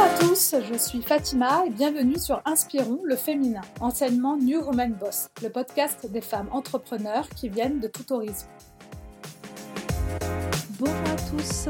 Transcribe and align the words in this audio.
Bonjour 0.00 0.14
à 0.14 0.18
tous, 0.18 0.54
je 0.72 0.78
suis 0.78 1.02
Fatima 1.02 1.66
et 1.66 1.70
bienvenue 1.70 2.18
sur 2.18 2.40
Inspirons 2.46 3.00
le 3.04 3.16
féminin, 3.16 3.60
enseignement 3.80 4.38
New 4.38 4.58
Woman 4.64 4.94
Boss, 4.94 5.28
le 5.42 5.50
podcast 5.50 6.10
des 6.10 6.22
femmes 6.22 6.48
entrepreneurs 6.52 7.28
qui 7.28 7.50
viennent 7.50 7.80
de 7.80 7.86
tout 7.86 8.10
horizon. 8.10 8.46
Bonjour 10.78 10.96
à 10.96 11.16
tous. 11.16 11.68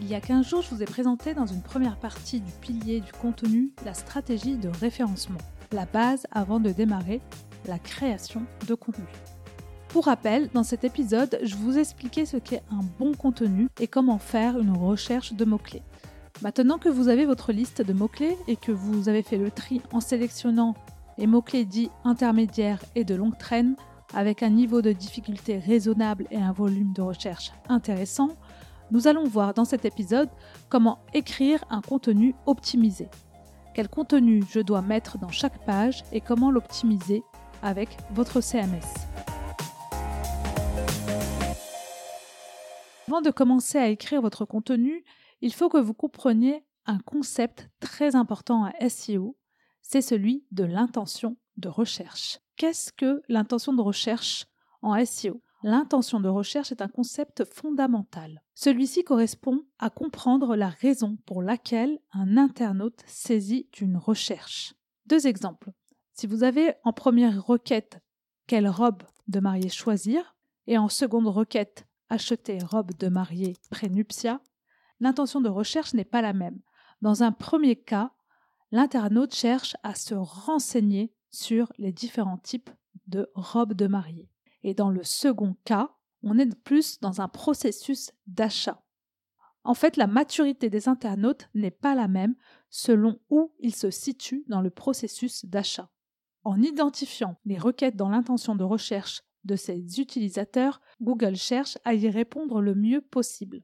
Il 0.00 0.08
y 0.08 0.14
a 0.14 0.22
15 0.22 0.48
jours, 0.48 0.62
je 0.62 0.74
vous 0.74 0.82
ai 0.82 0.86
présenté 0.86 1.34
dans 1.34 1.44
une 1.44 1.60
première 1.60 1.98
partie 1.98 2.40
du 2.40 2.50
pilier 2.62 3.00
du 3.00 3.12
contenu 3.12 3.72
la 3.84 3.92
stratégie 3.92 4.56
de 4.56 4.70
référencement, 4.80 5.40
la 5.72 5.84
base 5.84 6.26
avant 6.32 6.60
de 6.60 6.70
démarrer 6.70 7.20
la 7.66 7.78
création 7.78 8.46
de 8.66 8.74
contenu. 8.74 9.04
Pour 9.88 10.06
rappel, 10.06 10.48
dans 10.54 10.64
cet 10.64 10.84
épisode, 10.84 11.38
je 11.42 11.56
vous 11.56 11.76
expliquais 11.76 12.24
ce 12.24 12.38
qu'est 12.38 12.62
un 12.70 12.84
bon 12.98 13.12
contenu 13.12 13.68
et 13.80 13.86
comment 13.86 14.18
faire 14.18 14.58
une 14.58 14.76
recherche 14.76 15.34
de 15.34 15.44
mots-clés. 15.44 15.82
Maintenant 16.42 16.78
que 16.78 16.90
vous 16.90 17.08
avez 17.08 17.24
votre 17.24 17.52
liste 17.52 17.80
de 17.80 17.94
mots-clés 17.94 18.36
et 18.46 18.56
que 18.56 18.70
vous 18.70 19.08
avez 19.08 19.22
fait 19.22 19.38
le 19.38 19.50
tri 19.50 19.80
en 19.92 20.00
sélectionnant 20.00 20.74
les 21.16 21.26
mots-clés 21.26 21.64
dits 21.64 21.90
intermédiaires 22.04 22.84
et 22.94 23.04
de 23.04 23.14
longue 23.14 23.38
traîne, 23.38 23.74
avec 24.14 24.42
un 24.42 24.50
niveau 24.50 24.82
de 24.82 24.92
difficulté 24.92 25.58
raisonnable 25.58 26.26
et 26.30 26.36
un 26.36 26.52
volume 26.52 26.92
de 26.92 27.00
recherche 27.00 27.52
intéressant, 27.70 28.36
nous 28.90 29.08
allons 29.08 29.24
voir 29.24 29.54
dans 29.54 29.64
cet 29.64 29.86
épisode 29.86 30.28
comment 30.68 30.98
écrire 31.14 31.64
un 31.70 31.80
contenu 31.80 32.34
optimisé. 32.44 33.08
Quel 33.74 33.88
contenu 33.88 34.44
je 34.50 34.60
dois 34.60 34.82
mettre 34.82 35.18
dans 35.18 35.30
chaque 35.30 35.64
page 35.64 36.04
et 36.12 36.20
comment 36.20 36.50
l'optimiser 36.50 37.22
avec 37.62 37.88
votre 38.12 38.42
CMS. 38.42 38.84
Avant 43.08 43.22
de 43.22 43.30
commencer 43.30 43.78
à 43.78 43.88
écrire 43.88 44.20
votre 44.20 44.44
contenu, 44.44 45.04
il 45.46 45.52
faut 45.52 45.68
que 45.68 45.78
vous 45.78 45.94
compreniez 45.94 46.64
un 46.86 46.98
concept 46.98 47.70
très 47.78 48.16
important 48.16 48.64
à 48.64 48.88
SEO, 48.88 49.38
c'est 49.80 50.00
celui 50.00 50.44
de 50.50 50.64
l'intention 50.64 51.36
de 51.56 51.68
recherche. 51.68 52.40
Qu'est-ce 52.56 52.92
que 52.92 53.22
l'intention 53.28 53.72
de 53.72 53.80
recherche 53.80 54.46
en 54.82 55.04
SEO 55.04 55.40
L'intention 55.62 56.18
de 56.18 56.28
recherche 56.28 56.72
est 56.72 56.82
un 56.82 56.88
concept 56.88 57.44
fondamental. 57.44 58.42
Celui-ci 58.56 59.04
correspond 59.04 59.62
à 59.78 59.88
comprendre 59.88 60.56
la 60.56 60.68
raison 60.68 61.16
pour 61.26 61.42
laquelle 61.42 62.00
un 62.12 62.36
internaute 62.36 63.04
saisit 63.06 63.68
une 63.80 63.96
recherche. 63.98 64.74
Deux 65.06 65.28
exemples. 65.28 65.70
Si 66.12 66.26
vous 66.26 66.42
avez 66.42 66.74
en 66.82 66.92
première 66.92 67.46
requête 67.46 68.00
quelle 68.48 68.68
robe 68.68 69.04
de 69.28 69.38
mariée 69.38 69.68
choisir? 69.68 70.34
et 70.66 70.76
en 70.76 70.88
seconde 70.88 71.28
requête 71.28 71.86
acheter 72.08 72.58
robe 72.60 72.90
de 72.98 73.06
mariée 73.06 73.56
prénuptia, 73.70 74.40
l'intention 75.00 75.40
de 75.40 75.48
recherche 75.48 75.94
n'est 75.94 76.04
pas 76.04 76.22
la 76.22 76.32
même. 76.32 76.60
Dans 77.02 77.22
un 77.22 77.32
premier 77.32 77.76
cas, 77.76 78.12
l'internaute 78.70 79.34
cherche 79.34 79.76
à 79.82 79.94
se 79.94 80.14
renseigner 80.14 81.14
sur 81.30 81.72
les 81.78 81.92
différents 81.92 82.38
types 82.38 82.70
de 83.06 83.30
robes 83.34 83.74
de 83.74 83.86
mariée. 83.86 84.30
Et 84.62 84.74
dans 84.74 84.90
le 84.90 85.04
second 85.04 85.56
cas, 85.64 85.90
on 86.22 86.38
est 86.38 86.54
plus 86.62 86.98
dans 87.00 87.20
un 87.20 87.28
processus 87.28 88.10
d'achat. 88.26 88.82
En 89.64 89.74
fait, 89.74 89.96
la 89.96 90.06
maturité 90.06 90.70
des 90.70 90.88
internautes 90.88 91.48
n'est 91.54 91.70
pas 91.70 91.94
la 91.94 92.08
même 92.08 92.36
selon 92.70 93.18
où 93.30 93.52
ils 93.58 93.74
se 93.74 93.90
situent 93.90 94.44
dans 94.48 94.60
le 94.60 94.70
processus 94.70 95.44
d'achat. 95.44 95.90
En 96.44 96.62
identifiant 96.62 97.36
les 97.44 97.58
requêtes 97.58 97.96
dans 97.96 98.08
l'intention 98.08 98.54
de 98.54 98.64
recherche 98.64 99.22
de 99.44 99.56
ces 99.56 100.00
utilisateurs, 100.00 100.80
Google 101.00 101.36
cherche 101.36 101.78
à 101.84 101.94
y 101.94 102.08
répondre 102.08 102.60
le 102.60 102.74
mieux 102.74 103.00
possible. 103.00 103.62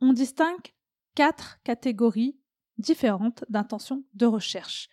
On 0.00 0.12
distingue 0.12 0.72
quatre 1.14 1.58
catégories 1.64 2.38
différentes 2.78 3.44
d'intentions 3.48 4.04
de 4.14 4.26
recherche 4.26 4.88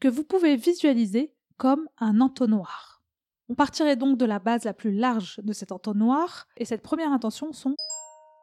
que 0.00 0.08
vous 0.08 0.24
pouvez 0.24 0.56
visualiser 0.56 1.32
comme 1.56 1.88
un 1.98 2.20
entonnoir. 2.20 3.02
On 3.48 3.54
partirait 3.54 3.96
donc 3.96 4.18
de 4.18 4.26
la 4.26 4.38
base 4.38 4.64
la 4.64 4.74
plus 4.74 4.92
large 4.92 5.40
de 5.42 5.52
cet 5.52 5.72
entonnoir 5.72 6.46
et 6.56 6.64
cette 6.64 6.82
première 6.82 7.12
intention 7.12 7.52
sont 7.52 7.74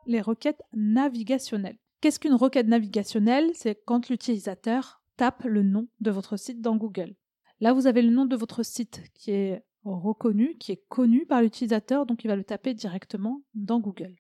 les 0.06 0.22
requêtes 0.22 0.62
navigationnelles. 0.74 1.78
Qu'est-ce 2.02 2.20
qu'une 2.20 2.34
requête 2.34 2.68
navigationnelle? 2.68 3.52
C'est 3.54 3.82
quand 3.86 4.10
l'utilisateur 4.10 5.02
tape 5.18 5.44
le 5.46 5.64
nom 5.64 5.88
de 6.00 6.12
votre 6.12 6.38
site 6.38 6.62
dans 6.62 6.76
Google. 6.76 7.16
Là, 7.60 7.74
vous 7.74 7.88
avez 7.88 8.02
le 8.02 8.12
nom 8.12 8.26
de 8.26 8.36
votre 8.36 8.64
site 8.64 9.04
qui 9.14 9.32
est 9.32 9.64
reconnu, 9.84 10.58
qui 10.58 10.72
est 10.72 10.84
connu 10.90 11.26
par 11.26 11.42
l'utilisateur, 11.42 12.06
donc 12.06 12.24
il 12.24 12.28
va 12.28 12.36
le 12.36 12.44
taper 12.44 12.74
directement 12.74 13.42
dans 13.56 13.80
Google. 13.80 14.16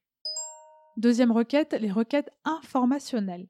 Deuxième 0.97 1.31
requête, 1.31 1.74
les 1.74 1.91
requêtes 1.91 2.31
informationnelles. 2.44 3.47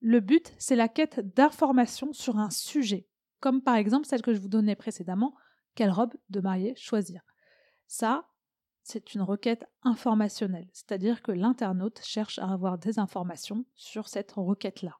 Le 0.00 0.18
but, 0.18 0.52
c'est 0.58 0.74
la 0.74 0.88
quête 0.88 1.20
d'informations 1.36 2.12
sur 2.12 2.36
un 2.36 2.50
sujet, 2.50 3.06
comme 3.38 3.62
par 3.62 3.76
exemple 3.76 4.06
celle 4.06 4.22
que 4.22 4.34
je 4.34 4.40
vous 4.40 4.48
donnais 4.48 4.74
précédemment, 4.74 5.36
quelle 5.76 5.92
robe 5.92 6.14
de 6.30 6.40
mariée 6.40 6.74
choisir? 6.74 7.22
Ça, 7.86 8.28
c'est 8.82 9.14
une 9.14 9.22
requête 9.22 9.66
informationnelle, 9.82 10.68
c'est-à-dire 10.72 11.22
que 11.22 11.30
l'internaute 11.30 12.00
cherche 12.02 12.40
à 12.40 12.48
avoir 12.48 12.76
des 12.76 12.98
informations 12.98 13.64
sur 13.76 14.08
cette 14.08 14.32
requête-là. 14.32 14.98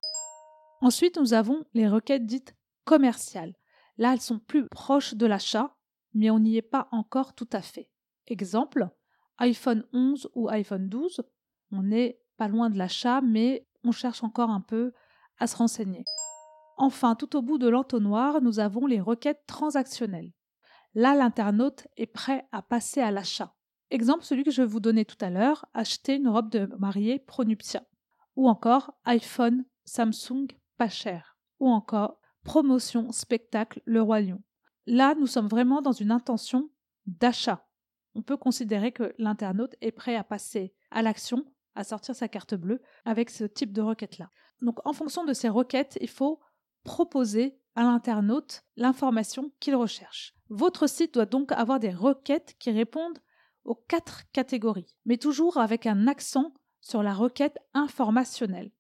Ensuite, 0.82 1.18
nous 1.18 1.34
avons 1.34 1.64
les 1.74 1.88
requêtes 1.88 2.24
dites 2.24 2.54
commerciales. 2.84 3.56
Là, 3.98 4.12
elles 4.12 4.20
sont 4.20 4.38
plus 4.38 4.68
proches 4.68 5.14
de 5.14 5.26
l'achat, 5.26 5.74
mais 6.14 6.30
on 6.30 6.38
n'y 6.38 6.56
est 6.56 6.62
pas 6.62 6.86
encore 6.92 7.34
tout 7.34 7.48
à 7.52 7.62
fait. 7.62 7.90
Exemple, 8.28 8.88
iPhone 9.38 9.84
11 9.92 10.30
ou 10.34 10.48
iPhone 10.50 10.88
12, 10.88 11.22
on 11.72 11.82
n'est 11.82 12.20
pas 12.36 12.48
loin 12.48 12.70
de 12.70 12.78
l'achat, 12.78 13.20
mais 13.20 13.66
on 13.84 13.92
cherche 13.92 14.22
encore 14.22 14.50
un 14.50 14.60
peu 14.60 14.92
à 15.38 15.46
se 15.46 15.56
renseigner. 15.56 16.04
Enfin, 16.76 17.14
tout 17.14 17.36
au 17.36 17.42
bout 17.42 17.58
de 17.58 17.68
l'entonnoir, 17.68 18.40
nous 18.40 18.58
avons 18.58 18.86
les 18.86 19.00
requêtes 19.00 19.44
transactionnelles. 19.46 20.32
Là, 20.94 21.14
l'internaute 21.14 21.86
est 21.96 22.06
prêt 22.06 22.48
à 22.52 22.62
passer 22.62 23.00
à 23.00 23.10
l'achat. 23.10 23.54
Exemple 23.90 24.24
celui 24.24 24.44
que 24.44 24.50
je 24.50 24.62
vous 24.62 24.80
donner 24.80 25.04
tout 25.04 25.16
à 25.20 25.30
l'heure, 25.30 25.66
acheter 25.74 26.16
une 26.16 26.28
robe 26.28 26.50
de 26.50 26.66
mariée 26.78 27.18
Pronuptia. 27.18 27.82
Ou 28.36 28.48
encore 28.48 28.94
iPhone, 29.04 29.64
Samsung, 29.84 30.46
pas 30.78 30.88
cher. 30.88 31.36
Ou 31.58 31.68
encore 31.68 32.20
promotion, 32.44 33.12
spectacle, 33.12 33.82
le 33.84 34.00
roi 34.00 34.20
lion. 34.20 34.42
Là, 34.86 35.14
nous 35.14 35.26
sommes 35.26 35.48
vraiment 35.48 35.82
dans 35.82 35.92
une 35.92 36.10
intention 36.10 36.70
d'achat. 37.06 37.66
On 38.14 38.22
peut 38.22 38.36
considérer 38.36 38.92
que 38.92 39.14
l'internaute 39.18 39.76
est 39.80 39.92
prêt 39.92 40.16
à 40.16 40.24
passer 40.24 40.74
à 40.90 41.02
l'action, 41.02 41.44
à 41.80 41.84
sortir 41.84 42.14
sa 42.14 42.28
carte 42.28 42.54
bleue 42.54 42.80
avec 43.04 43.30
ce 43.30 43.44
type 43.44 43.72
de 43.72 43.82
requête-là. 43.82 44.30
Donc 44.60 44.78
en 44.86 44.92
fonction 44.92 45.24
de 45.24 45.32
ces 45.32 45.48
requêtes, 45.48 45.98
il 46.00 46.08
faut 46.08 46.40
proposer 46.84 47.58
à 47.74 47.82
l'internaute 47.82 48.62
l'information 48.76 49.52
qu'il 49.60 49.74
recherche. 49.74 50.34
Votre 50.48 50.86
site 50.86 51.14
doit 51.14 51.26
donc 51.26 51.52
avoir 51.52 51.80
des 51.80 51.90
requêtes 51.90 52.54
qui 52.58 52.70
répondent 52.70 53.18
aux 53.64 53.74
quatre 53.74 54.30
catégories, 54.32 54.94
mais 55.04 55.16
toujours 55.16 55.58
avec 55.58 55.86
un 55.86 56.06
accent 56.06 56.54
sur 56.80 57.02
la 57.02 57.14
requête 57.14 57.58
informationnelle. 57.74 58.72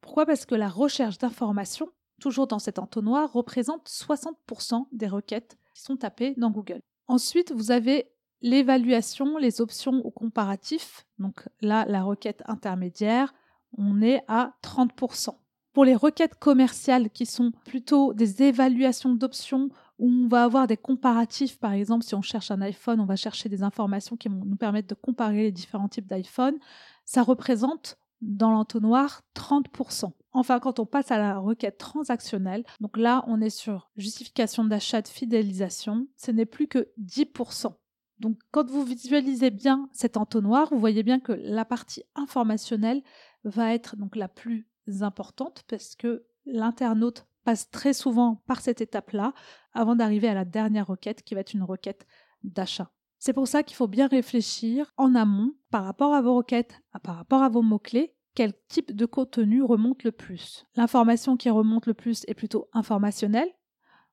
Pourquoi? 0.00 0.26
Parce 0.26 0.46
que 0.46 0.54
la 0.54 0.68
recherche 0.68 1.18
d'informations 1.18 1.90
toujours 2.20 2.46
dans 2.46 2.58
cet 2.58 2.78
entonnoir, 2.78 3.32
représente 3.32 3.88
60% 3.88 4.86
des 4.92 5.08
requêtes 5.08 5.58
qui 5.74 5.82
sont 5.82 5.96
tapées 5.96 6.34
dans 6.36 6.50
Google. 6.50 6.80
Ensuite, 7.06 7.52
vous 7.52 7.70
avez 7.70 8.10
l'évaluation, 8.44 9.38
les 9.38 9.62
options 9.62 10.02
ou 10.04 10.10
comparatifs. 10.10 11.06
Donc 11.18 11.48
là, 11.62 11.86
la 11.88 12.02
requête 12.02 12.42
intermédiaire, 12.46 13.32
on 13.78 14.02
est 14.02 14.22
à 14.28 14.52
30%. 14.62 15.30
Pour 15.72 15.84
les 15.86 15.96
requêtes 15.96 16.36
commerciales 16.36 17.08
qui 17.10 17.24
sont 17.24 17.52
plutôt 17.64 18.12
des 18.12 18.42
évaluations 18.42 19.14
d'options 19.14 19.70
où 19.98 20.08
on 20.08 20.28
va 20.28 20.44
avoir 20.44 20.66
des 20.66 20.76
comparatifs, 20.76 21.58
par 21.58 21.72
exemple, 21.72 22.04
si 22.04 22.14
on 22.14 22.20
cherche 22.20 22.50
un 22.50 22.60
iPhone, 22.60 23.00
on 23.00 23.06
va 23.06 23.16
chercher 23.16 23.48
des 23.48 23.62
informations 23.62 24.16
qui 24.16 24.28
vont 24.28 24.44
nous 24.44 24.56
permettre 24.56 24.88
de 24.88 24.94
comparer 24.94 25.44
les 25.44 25.52
différents 25.52 25.88
types 25.88 26.06
d'iPhone, 26.06 26.58
ça 27.06 27.22
représente 27.22 27.96
dans 28.20 28.50
l'entonnoir 28.50 29.22
30%. 29.34 30.12
Enfin, 30.32 30.60
quand 30.60 30.78
on 30.80 30.86
passe 30.86 31.10
à 31.10 31.18
la 31.18 31.38
requête 31.38 31.78
transactionnelle, 31.78 32.64
donc 32.80 32.98
là, 32.98 33.24
on 33.26 33.40
est 33.40 33.50
sur 33.50 33.90
justification 33.96 34.64
d'achat 34.64 35.00
de 35.00 35.08
fidélisation, 35.08 36.06
ce 36.16 36.30
n'est 36.30 36.46
plus 36.46 36.68
que 36.68 36.90
10%. 37.00 37.74
Donc, 38.20 38.38
quand 38.50 38.70
vous 38.70 38.84
visualisez 38.84 39.50
bien 39.50 39.88
cet 39.92 40.16
entonnoir, 40.16 40.68
vous 40.70 40.78
voyez 40.78 41.02
bien 41.02 41.20
que 41.20 41.32
la 41.32 41.64
partie 41.64 42.04
informationnelle 42.14 43.02
va 43.44 43.74
être 43.74 43.96
donc 43.96 44.16
la 44.16 44.28
plus 44.28 44.68
importante 45.00 45.64
parce 45.68 45.94
que 45.96 46.24
l'internaute 46.46 47.26
passe 47.44 47.70
très 47.70 47.92
souvent 47.92 48.42
par 48.46 48.60
cette 48.60 48.80
étape-là 48.80 49.34
avant 49.72 49.96
d'arriver 49.96 50.28
à 50.28 50.34
la 50.34 50.44
dernière 50.44 50.86
requête 50.86 51.22
qui 51.22 51.34
va 51.34 51.40
être 51.40 51.54
une 51.54 51.62
requête 51.62 52.06
d'achat. 52.42 52.90
C'est 53.18 53.32
pour 53.32 53.48
ça 53.48 53.62
qu'il 53.62 53.76
faut 53.76 53.88
bien 53.88 54.06
réfléchir 54.06 54.92
en 54.96 55.14
amont 55.14 55.54
par 55.70 55.84
rapport 55.84 56.14
à 56.14 56.22
vos 56.22 56.36
requêtes, 56.36 56.80
par 57.02 57.16
rapport 57.16 57.42
à 57.42 57.48
vos 57.48 57.62
mots-clés, 57.62 58.14
quel 58.34 58.52
type 58.68 58.94
de 58.94 59.06
contenu 59.06 59.62
remonte 59.62 60.02
le 60.02 60.12
plus 60.12 60.66
L'information 60.76 61.36
qui 61.36 61.50
remonte 61.50 61.86
le 61.86 61.94
plus 61.94 62.24
est 62.26 62.34
plutôt 62.34 62.68
informationnelle 62.72 63.50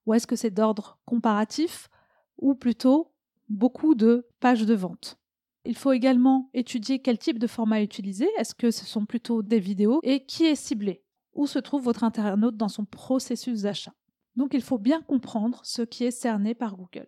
ou 0.05 0.13
est-ce 0.13 0.27
que 0.27 0.35
c'est 0.35 0.51
d'ordre 0.51 0.99
comparatif 1.05 1.89
ou 2.37 2.55
plutôt 2.55 3.10
beaucoup 3.51 3.95
de 3.95 4.27
pages 4.39 4.65
de 4.65 4.73
vente 4.73 5.19
Il 5.65 5.75
faut 5.75 5.91
également 5.91 6.49
étudier 6.53 6.99
quel 6.99 7.17
type 7.17 7.37
de 7.37 7.47
format 7.47 7.81
utiliser. 7.81 8.27
Est-ce 8.37 8.55
que 8.55 8.71
ce 8.71 8.85
sont 8.85 9.05
plutôt 9.05 9.43
des 9.43 9.59
vidéos 9.59 9.99
et 10.03 10.25
qui 10.25 10.45
est 10.45 10.55
ciblé? 10.55 11.03
Où 11.33 11.47
se 11.47 11.59
trouve 11.59 11.83
votre 11.83 12.03
internaute 12.03 12.57
dans 12.57 12.69
son 12.69 12.85
processus 12.85 13.61
d'achat? 13.63 13.93
Donc 14.35 14.53
il 14.53 14.61
faut 14.61 14.77
bien 14.77 15.01
comprendre 15.01 15.61
ce 15.63 15.81
qui 15.81 16.05
est 16.05 16.11
cerné 16.11 16.55
par 16.55 16.75
Google. 16.77 17.07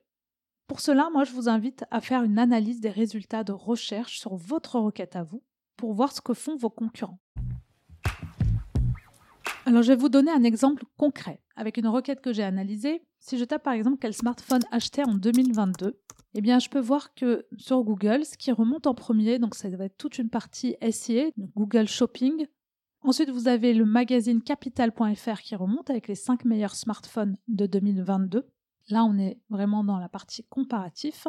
Pour 0.68 0.80
cela, 0.80 1.10
moi, 1.12 1.24
je 1.24 1.34
vous 1.34 1.50
invite 1.50 1.86
à 1.92 2.02
faire 2.02 2.24
une 2.24 2.40
analyse 2.40 2.80
des 2.80 2.90
résultats 2.90 3.44
de 3.44 3.52
recherche 3.52 4.20
sur 4.20 4.36
votre 4.36 4.80
requête 4.80 5.16
à 5.16 5.24
vous 5.24 5.44
pour 5.78 5.94
voir 5.94 6.12
ce 6.12 6.22
que 6.22 6.34
font 6.34 6.56
vos 6.56 6.70
concurrents. 6.70 7.20
Alors, 9.66 9.82
je 9.82 9.94
vais 9.94 9.98
vous 9.98 10.10
donner 10.10 10.32
un 10.32 10.44
exemple 10.44 10.84
concret. 10.98 11.42
Avec 11.56 11.78
une 11.78 11.88
requête 11.88 12.22
que 12.22 12.34
j'ai 12.34 12.44
analysée, 12.44 13.04
si 13.24 13.38
je 13.38 13.46
tape 13.46 13.64
par 13.64 13.74
exemple 13.74 13.98
quel 14.02 14.14
smartphone 14.14 14.64
acheter 14.70 15.04
en 15.06 15.14
2022, 15.14 15.98
eh 16.36 16.42
bien, 16.42 16.60
je 16.60 16.68
peux 16.68 16.80
voir 16.80 17.14
que 17.14 17.46
sur 17.58 17.82
Google, 17.84 18.26
ce 18.26 18.38
qui 18.38 18.52
remonte 18.52 18.86
en 18.86 18.94
premier, 18.94 19.40
donc 19.40 19.56
ça 19.56 19.70
va 19.70 19.86
être 19.86 19.98
toute 19.98 20.18
une 20.18 20.30
partie 20.30 20.76
SIA, 20.92 21.30
Google 21.56 21.88
Shopping. 21.88 22.48
Ensuite, 23.02 23.30
vous 23.30 23.48
avez 23.48 23.74
le 23.74 23.86
magazine 23.86 24.42
capital.fr 24.42 25.42
qui 25.42 25.56
remonte 25.56 25.90
avec 25.90 26.10
les 26.10 26.16
5 26.16 26.44
meilleurs 26.44 26.76
smartphones 26.76 27.38
de 27.48 27.66
2022. 27.66 28.46
Là, 28.90 29.06
on 29.06 29.18
est 29.18 29.40
vraiment 29.50 29.86
dans 29.86 30.00
la 30.00 30.10
partie 30.10 30.44
comparatif. 30.50 31.28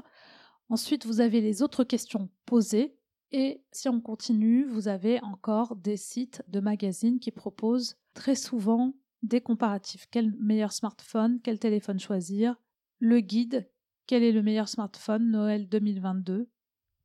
Ensuite, 0.70 1.06
vous 1.06 1.20
avez 1.20 1.40
les 1.40 1.62
autres 1.62 1.84
questions 1.84 2.28
posées. 2.44 2.96
Et 3.30 3.62
si 3.70 3.88
on 3.88 4.00
continue, 4.00 4.66
vous 4.66 4.88
avez 4.88 5.22
encore 5.22 5.76
des 5.76 5.96
sites 5.96 6.42
de 6.48 6.58
magazines 6.58 7.20
qui 7.20 7.30
proposent 7.30 7.96
très 8.14 8.34
souvent 8.34 8.94
des 9.24 9.40
comparatifs. 9.40 10.06
Quel 10.10 10.32
meilleur 10.38 10.72
smartphone, 10.72 11.40
quel 11.42 11.58
téléphone 11.58 11.98
choisir, 11.98 12.56
le 12.98 13.20
guide, 13.20 13.68
quel 14.06 14.22
est 14.22 14.32
le 14.32 14.42
meilleur 14.42 14.68
smartphone? 14.68 15.30
Noël 15.30 15.68
2022, 15.68 16.48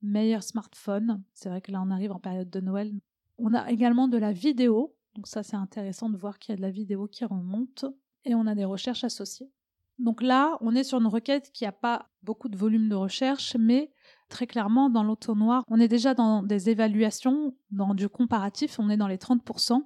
meilleur 0.01 0.44
smartphone. 0.44 1.24
C'est 1.33 1.50
vrai 1.50 1.62
que 1.62 1.71
là 1.71 1.81
on 1.81 1.92
arrive 1.92 2.12
en 2.12 2.19
période 2.19 2.50
de 2.50 2.60
Noël. 2.60 2.94
On 3.38 3.54
a 3.54 3.71
également 3.71 4.07
de 4.07 4.18
la 4.18 4.33
vidéo, 4.33 4.95
donc 5.16 5.27
ça 5.27 5.44
c'est 5.44 5.56
intéressant 5.56 6.10
de 6.10 6.18
voir 6.18 6.39
qu'il 6.39 6.51
y 6.51 6.54
a 6.54 6.57
de 6.57 6.62
la 6.62 6.71
vidéo 6.71 7.07
qui 7.07 7.24
remonte 7.24 7.86
et 8.25 8.36
on 8.36 8.48
a 8.48 8.56
des 8.56 8.65
recherches 8.65 9.06
associées. 9.06 9.50
Donc 9.98 10.22
là, 10.22 10.57
on 10.62 10.75
est 10.75 10.86
sur 10.86 11.00
une 11.00 11.07
requête 11.07 11.51
qui 11.51 11.65
n'a 11.65 11.74
pas 11.74 12.10
beaucoup 12.24 12.48
de 12.48 12.56
volume 12.56 12.88
de 12.88 12.95
recherche, 12.95 13.57
mais 13.60 13.92
très 14.30 14.48
clairement, 14.48 14.89
dans 14.89 15.04
l'auto-noir, 15.04 15.63
on 15.68 15.80
est 15.80 15.89
déjà 15.89 16.13
dans 16.13 16.42
des 16.42 16.69
évaluations, 16.69 17.54
dans 17.72 17.94
du 17.94 18.07
comparatif, 18.07 18.80
on 18.80 18.89
est 18.89 18.95
dans 18.95 19.10
les 19.10 19.18
30%. 19.18 19.83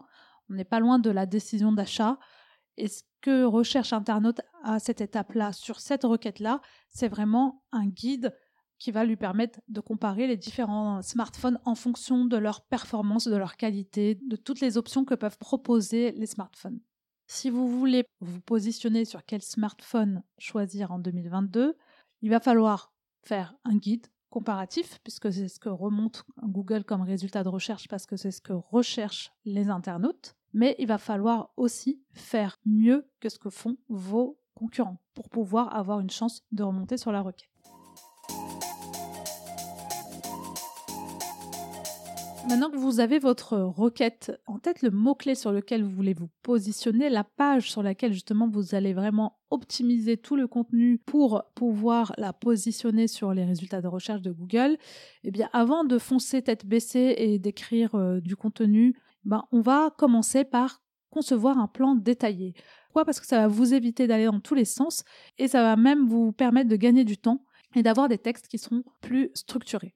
On 0.50 0.56
n'est 0.56 0.66
pas 0.66 0.80
loin 0.80 1.00
de 1.00 1.10
la 1.10 1.26
décision 1.26 1.72
d'achat. 1.72 2.20
Et 2.78 2.88
ce 2.88 3.04
que 3.22 3.44
recherche 3.44 3.94
internaute 3.94 4.42
à 4.64 4.80
cette 4.80 5.02
étape-là, 5.02 5.54
sur 5.54 5.80
cette 5.80 6.04
requête-là, 6.04 6.62
c'est 6.90 7.08
vraiment 7.08 7.64
un 7.72 7.88
guide 7.88 8.36
qui 8.80 8.92
va 8.92 9.06
lui 9.06 9.16
permettre 9.16 9.62
de 9.70 9.80
comparer 9.80 10.28
les 10.28 10.36
différents 10.36 11.02
smartphones 11.02 11.60
en 11.64 11.76
fonction 11.76 12.26
de 12.26 12.36
leur 12.36 12.66
performance, 12.66 13.28
de 13.28 13.38
leur 13.38 13.56
qualité, 13.56 14.16
de 14.16 14.36
toutes 14.36 14.60
les 14.60 14.78
options 14.78 15.06
que 15.06 15.16
peuvent 15.16 15.38
proposer 15.38 16.12
les 16.12 16.26
smartphones. 16.26 16.82
Si 17.28 17.50
vous 17.50 17.68
voulez 17.80 18.04
vous 18.20 18.42
positionner 18.42 19.06
sur 19.06 19.24
quel 19.24 19.42
smartphone 19.42 20.24
choisir 20.38 20.92
en 20.92 21.00
2022, 21.00 21.78
il 22.22 22.30
va 22.30 22.40
falloir 22.42 22.94
faire 23.24 23.56
un 23.64 23.78
guide 23.78 24.08
comparatif, 24.34 25.00
puisque 25.04 25.32
c'est 25.32 25.48
ce 25.48 25.60
que 25.60 25.70
remonte 25.70 26.26
Google 26.42 26.84
comme 26.84 27.04
résultat 27.04 27.44
de 27.44 27.50
recherche, 27.50 27.88
parce 27.88 28.08
que 28.08 28.18
c'est 28.18 28.32
ce 28.32 28.42
que 28.42 28.54
recherchent 28.54 29.32
les 29.46 29.70
internautes. 29.70 30.36
Mais 30.54 30.76
il 30.80 30.88
va 30.88 30.98
falloir 30.98 31.52
aussi 31.56 32.02
faire 32.14 32.58
mieux 32.66 33.08
que 33.20 33.30
ce 33.30 33.38
que 33.38 33.52
font 33.52 33.78
vos 33.90 34.40
concurrents 34.56 34.98
pour 35.14 35.30
pouvoir 35.30 35.76
avoir 35.76 36.00
une 36.00 36.10
chance 36.10 36.42
de 36.52 36.64
remonter 36.64 36.98
sur 36.98 37.12
la 37.12 37.22
requête. 37.22 37.53
Maintenant 42.50 42.70
que 42.70 42.76
vous 42.76 43.00
avez 43.00 43.20
votre 43.20 43.58
requête 43.58 44.34
en 44.48 44.60
tête, 44.60 44.82
le 44.82 44.92
mot-clé 44.92 45.34
sur 45.34 45.54
lequel 45.54 45.82
vous 45.82 45.90
voulez 45.90 46.14
vous 46.14 46.30
positionner, 46.42 47.10
la 47.10 47.24
page 47.24 47.72
sur 47.72 47.82
laquelle 47.82 48.12
justement 48.12 48.50
vous 48.50 48.76
allez 48.76 48.94
vraiment 48.94 49.40
optimiser 49.50 50.18
tout 50.18 50.36
le 50.36 50.48
contenu 50.48 50.98
pour 50.98 51.44
pouvoir 51.56 52.14
la 52.18 52.34
positionner 52.34 53.08
sur 53.08 53.34
les 53.34 53.46
résultats 53.46 53.82
de 53.82 53.88
recherche 53.88 54.22
de 54.22 54.32
Google, 54.32 54.78
eh 55.24 55.32
bien 55.32 55.50
avant 55.54 55.86
de 55.86 55.98
foncer 55.98 56.42
tête 56.42 56.66
baissée 56.66 57.16
et 57.18 57.40
d'écrire 57.40 57.96
euh, 57.96 58.20
du 58.20 58.36
contenu, 58.36 58.94
ben, 59.24 59.46
on 59.54 59.62
va 59.62 59.94
commencer 59.98 60.44
par 60.44 60.82
concevoir 61.12 61.58
un 61.58 61.68
plan 61.68 61.96
détaillé. 61.96 62.56
Pourquoi? 62.88 63.06
Parce 63.06 63.22
que 63.22 63.28
ça 63.28 63.38
va 63.38 63.48
vous 63.48 63.74
éviter 63.74 64.06
d'aller 64.06 64.26
dans 64.26 64.42
tous 64.42 64.56
les 64.56 64.66
sens 64.66 65.06
et 65.38 65.48
ça 65.48 65.62
va 65.62 65.78
même 65.78 66.08
vous 66.08 66.34
permettre 66.34 66.70
de 66.70 66.76
gagner 66.76 67.06
du 67.06 67.18
temps 67.18 67.46
et 67.76 67.84
d'avoir 67.84 68.10
des 68.10 68.18
textes 68.18 68.50
qui 68.50 68.58
seront 68.58 68.84
plus 69.00 69.32
structurés. 69.34 69.96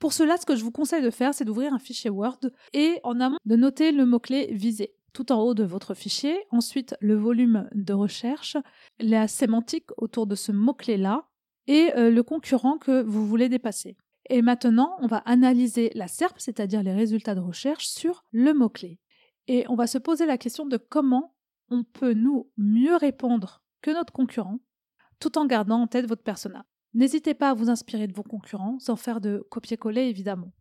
Pour 0.00 0.12
cela, 0.12 0.36
ce 0.36 0.46
que 0.46 0.56
je 0.56 0.64
vous 0.64 0.70
conseille 0.70 1.02
de 1.02 1.10
faire, 1.10 1.34
c'est 1.34 1.44
d'ouvrir 1.44 1.72
un 1.72 1.78
fichier 1.78 2.10
Word 2.10 2.40
et 2.72 3.00
en 3.02 3.20
amont 3.20 3.38
de 3.44 3.56
noter 3.56 3.92
le 3.92 4.06
mot-clé 4.06 4.48
visé 4.52 4.94
tout 5.12 5.32
en 5.32 5.40
haut 5.40 5.54
de 5.54 5.64
votre 5.64 5.94
fichier. 5.94 6.38
Ensuite, 6.50 6.94
le 7.00 7.14
volume 7.14 7.68
de 7.72 7.92
recherche, 7.92 8.56
la 8.98 9.28
sémantique 9.28 9.88
autour 9.96 10.26
de 10.26 10.34
ce 10.34 10.52
mot-clé-là 10.52 11.28
et 11.66 11.92
euh, 11.96 12.10
le 12.10 12.22
concurrent 12.22 12.78
que 12.78 13.02
vous 13.02 13.26
voulez 13.26 13.48
dépasser. 13.48 13.96
Et 14.28 14.42
maintenant, 14.42 14.96
on 15.00 15.06
va 15.06 15.18
analyser 15.18 15.90
la 15.94 16.08
SERP, 16.08 16.34
c'est-à-dire 16.38 16.82
les 16.82 16.92
résultats 16.92 17.34
de 17.34 17.40
recherche 17.40 17.86
sur 17.86 18.24
le 18.32 18.52
mot-clé. 18.54 18.98
Et 19.46 19.64
on 19.68 19.74
va 19.74 19.86
se 19.86 19.98
poser 19.98 20.26
la 20.26 20.38
question 20.38 20.66
de 20.66 20.76
comment 20.76 21.34
on 21.70 21.84
peut 21.84 22.14
nous 22.14 22.50
mieux 22.56 22.96
répondre 22.96 23.62
que 23.82 23.90
notre 23.90 24.12
concurrent 24.12 24.58
tout 25.20 25.38
en 25.38 25.46
gardant 25.46 25.80
en 25.80 25.86
tête 25.86 26.06
votre 26.06 26.22
persona. 26.22 26.66
N'hésitez 26.94 27.34
pas 27.34 27.50
à 27.50 27.54
vous 27.54 27.70
inspirer 27.70 28.06
de 28.06 28.14
vos 28.14 28.22
concurrents 28.22 28.78
sans 28.78 28.94
faire 28.94 29.20
de 29.20 29.44
copier-coller 29.50 30.02
évidemment. 30.02 30.52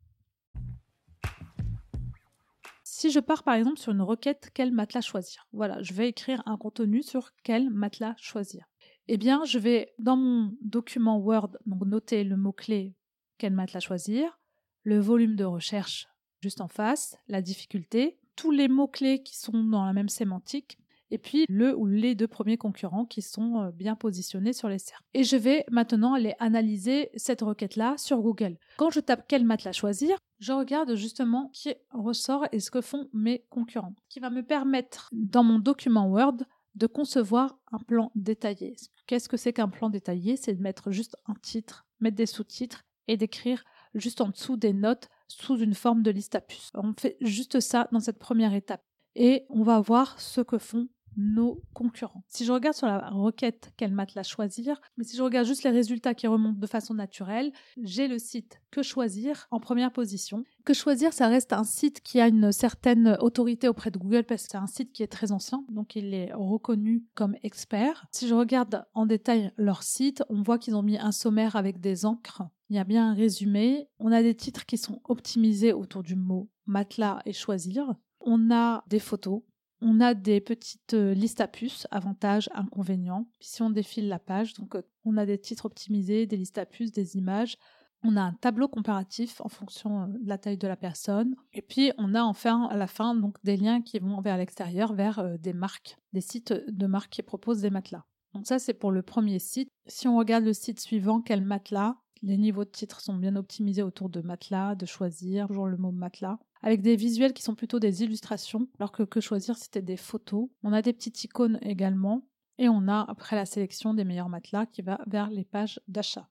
Si 2.83 3.11
je 3.11 3.19
pars 3.19 3.43
par 3.43 3.53
exemple 3.53 3.77
sur 3.77 3.91
une 3.91 4.01
requête 4.01 4.49
quel 4.53 4.71
matelas 4.71 5.01
choisir, 5.01 5.47
voilà, 5.51 5.81
je 5.83 5.93
vais 5.93 6.09
écrire 6.09 6.41
un 6.47 6.57
contenu 6.57 7.03
sur 7.03 7.31
quel 7.43 7.69
matelas 7.69 8.15
choisir. 8.17 8.65
Eh 9.07 9.17
bien, 9.17 9.43
je 9.45 9.59
vais 9.59 9.93
dans 9.99 10.15
mon 10.15 10.55
document 10.61 11.17
Word 11.17 11.57
noter 11.65 12.23
le 12.23 12.37
mot-clé 12.37 12.95
quel 13.37 13.53
matelas 13.53 13.81
choisir, 13.81 14.39
le 14.83 14.99
volume 14.99 15.35
de 15.35 15.43
recherche 15.43 16.07
juste 16.41 16.61
en 16.61 16.67
face, 16.67 17.17
la 17.27 17.41
difficulté, 17.41 18.19
tous 18.35 18.51
les 18.51 18.67
mots-clés 18.67 19.21
qui 19.21 19.37
sont 19.37 19.63
dans 19.63 19.85
la 19.85 19.93
même 19.93 20.09
sémantique, 20.09 20.77
et 21.13 21.19
puis 21.19 21.45
le 21.47 21.77
ou 21.77 21.85
les 21.85 22.15
deux 22.15 22.27
premiers 22.27 22.57
concurrents 22.57 23.05
qui 23.05 23.21
sont 23.21 23.61
euh, 23.61 23.71
bien 23.71 23.95
positionnés 23.95 24.51
sur 24.51 24.67
les 24.67 24.79
SERP. 24.79 25.03
Et 25.13 25.23
je 25.23 25.37
vais 25.37 25.63
maintenant 25.69 26.15
aller 26.15 26.33
analyser 26.39 27.11
cette 27.15 27.41
requête-là 27.41 27.93
sur 27.97 28.19
Google. 28.19 28.57
Quand 28.77 28.89
je 28.89 28.99
tape 28.99 29.25
quel 29.27 29.45
matelas 29.45 29.73
choisir, 29.73 30.17
je 30.39 30.53
regarde 30.53 30.95
justement 30.95 31.51
qui 31.53 31.75
ressort 31.91 32.47
et 32.51 32.59
ce 32.59 32.71
que 32.71 32.81
font 32.81 33.09
mes 33.13 33.45
concurrents, 33.51 33.93
qui 34.09 34.19
va 34.19 34.31
me 34.31 34.41
permettre 34.41 35.09
dans 35.11 35.43
mon 35.43 35.59
document 35.59 36.09
Word 36.09 36.37
de 36.73 36.87
concevoir 36.87 37.59
un 37.71 37.77
plan 37.77 38.11
détaillé. 38.15 38.75
Qu'est-ce 39.05 39.29
que 39.29 39.37
c'est 39.37 39.53
qu'un 39.53 39.69
plan 39.69 39.91
détaillé? 39.91 40.35
C'est 40.35 40.55
de 40.55 40.63
mettre 40.63 40.89
juste 40.89 41.15
un 41.27 41.35
titre, 41.35 41.85
mettre 41.99 42.17
des 42.17 42.25
sous-titres 42.25 42.85
et 43.07 43.17
d'écrire 43.17 43.63
juste 43.93 44.19
en 44.19 44.29
dessous 44.29 44.57
des 44.57 44.73
notes 44.73 45.09
sous 45.27 45.57
une 45.57 45.75
forme 45.75 46.01
de 46.01 46.09
liste 46.09 46.33
à 46.33 46.41
puces. 46.41 46.71
On 46.73 46.93
fait 46.97 47.17
juste 47.21 47.59
ça 47.59 47.87
dans 47.91 47.99
cette 47.99 48.17
première 48.17 48.55
étape. 48.55 48.81
Et 49.15 49.45
on 49.49 49.61
va 49.61 49.79
voir 49.79 50.19
ce 50.19 50.41
que 50.41 50.57
font 50.57 50.87
nos 51.17 51.61
concurrents. 51.73 52.23
Si 52.27 52.45
je 52.45 52.51
regarde 52.51 52.75
sur 52.75 52.87
la 52.87 53.09
requête 53.09 53.71
quel 53.77 53.91
matelas 53.91 54.23
choisir, 54.23 54.79
mais 54.97 55.03
si 55.03 55.17
je 55.17 55.23
regarde 55.23 55.47
juste 55.47 55.63
les 55.63 55.69
résultats 55.69 56.13
qui 56.13 56.27
remontent 56.27 56.59
de 56.59 56.67
façon 56.67 56.93
naturelle, 56.93 57.51
j'ai 57.81 58.07
le 58.07 58.19
site 58.19 58.61
Que 58.71 58.81
choisir 58.81 59.47
en 59.51 59.59
première 59.59 59.91
position. 59.91 60.43
Que 60.65 60.73
choisir, 60.73 61.13
ça 61.13 61.27
reste 61.27 61.53
un 61.53 61.63
site 61.63 62.01
qui 62.01 62.19
a 62.19 62.27
une 62.27 62.51
certaine 62.51 63.17
autorité 63.19 63.67
auprès 63.67 63.91
de 63.91 63.97
Google 63.97 64.23
parce 64.23 64.43
que 64.43 64.51
c'est 64.51 64.57
un 64.57 64.67
site 64.67 64.91
qui 64.91 65.03
est 65.03 65.07
très 65.07 65.31
ancien, 65.31 65.65
donc 65.69 65.95
il 65.95 66.13
est 66.13 66.31
reconnu 66.33 67.05
comme 67.15 67.35
expert. 67.43 68.05
Si 68.11 68.27
je 68.27 68.33
regarde 68.33 68.85
en 68.93 69.05
détail 69.05 69.51
leur 69.57 69.83
site, 69.83 70.23
on 70.29 70.41
voit 70.41 70.57
qu'ils 70.57 70.75
ont 70.75 70.83
mis 70.83 70.97
un 70.97 71.11
sommaire 71.11 71.55
avec 71.55 71.79
des 71.79 72.05
encres. 72.05 72.43
Il 72.69 72.75
y 72.75 72.79
a 72.79 72.83
bien 72.83 73.11
un 73.11 73.13
résumé. 73.13 73.87
On 73.99 74.11
a 74.11 74.23
des 74.23 74.35
titres 74.35 74.65
qui 74.65 74.77
sont 74.77 75.01
optimisés 75.03 75.73
autour 75.73 76.01
du 76.01 76.15
mot 76.15 76.49
matelas 76.65 77.21
et 77.25 77.33
choisir. 77.33 77.93
On 78.19 78.51
a 78.51 78.83
des 78.87 78.99
photos, 78.99 79.41
on 79.83 79.99
a 79.99 80.13
des 80.13 80.39
petites 80.39 80.93
euh, 80.93 81.13
listes 81.13 81.41
à 81.41 81.47
puces, 81.47 81.87
avantages, 81.91 82.49
inconvénients. 82.53 83.27
Puis 83.39 83.49
si 83.49 83.61
on 83.61 83.69
défile 83.69 84.07
la 84.07 84.19
page, 84.19 84.53
donc 84.53 84.75
euh, 84.75 84.81
on 85.03 85.17
a 85.17 85.25
des 85.25 85.37
titres 85.37 85.65
optimisés, 85.65 86.25
des 86.25 86.37
listes 86.37 86.57
à 86.57 86.65
puces, 86.65 86.91
des 86.91 87.17
images. 87.17 87.57
On 88.01 88.17
a 88.17 88.21
un 88.21 88.33
tableau 88.33 88.67
comparatif 88.67 89.41
en 89.41 89.49
fonction 89.49 90.03
euh, 90.03 90.07
de 90.07 90.27
la 90.27 90.37
taille 90.37 90.57
de 90.57 90.67
la 90.67 90.77
personne. 90.77 91.35
Et 91.51 91.61
puis 91.61 91.91
on 91.97 92.15
a 92.15 92.23
enfin 92.23 92.67
à 92.67 92.77
la 92.77 92.87
fin 92.87 93.19
des 93.43 93.57
liens 93.57 93.81
qui 93.81 93.99
vont 93.99 94.21
vers 94.21 94.37
l'extérieur, 94.37 94.93
vers 94.93 95.37
des 95.37 95.53
marques, 95.53 95.97
des 96.13 96.21
sites 96.21 96.53
de 96.53 96.87
marques 96.87 97.11
qui 97.11 97.21
proposent 97.21 97.61
des 97.61 97.69
matelas. 97.69 98.05
Donc 98.33 98.47
ça 98.47 98.59
c'est 98.59 98.73
pour 98.73 98.91
le 98.91 99.01
premier 99.01 99.39
site. 99.39 99.69
Si 99.85 100.07
on 100.07 100.17
regarde 100.17 100.45
le 100.45 100.53
site 100.53 100.79
suivant, 100.79 101.21
quel 101.21 101.43
matelas? 101.43 101.97
Les 102.21 102.37
niveaux 102.37 102.63
de 102.63 102.69
titres 102.69 103.01
sont 103.01 103.15
bien 103.15 103.35
optimisés 103.35 103.83
autour 103.83 104.09
de 104.09 104.21
matelas, 104.21 104.75
de 104.75 104.85
choisir, 104.85 105.47
toujours 105.47 105.67
le 105.67 105.75
mot 105.75 105.91
matelas 105.91 106.39
avec 106.63 106.81
des 106.81 106.95
visuels 106.95 107.33
qui 107.33 107.43
sont 107.43 107.55
plutôt 107.55 107.79
des 107.79 108.03
illustrations, 108.03 108.67
alors 108.79 108.91
que 108.91 109.03
que 109.03 109.21
choisir 109.21 109.57
c'était 109.57 109.81
des 109.81 109.97
photos. 109.97 110.49
On 110.63 110.73
a 110.73 110.81
des 110.81 110.93
petites 110.93 111.23
icônes 111.23 111.59
également, 111.61 112.23
et 112.57 112.69
on 112.69 112.87
a 112.87 113.05
après 113.07 113.35
la 113.35 113.45
sélection 113.45 113.93
des 113.93 114.05
meilleurs 114.05 114.29
matelas 114.29 114.65
qui 114.65 114.81
va 114.81 114.99
vers 115.07 115.29
les 115.29 115.43
pages 115.43 115.79
d'achat. 115.87 116.29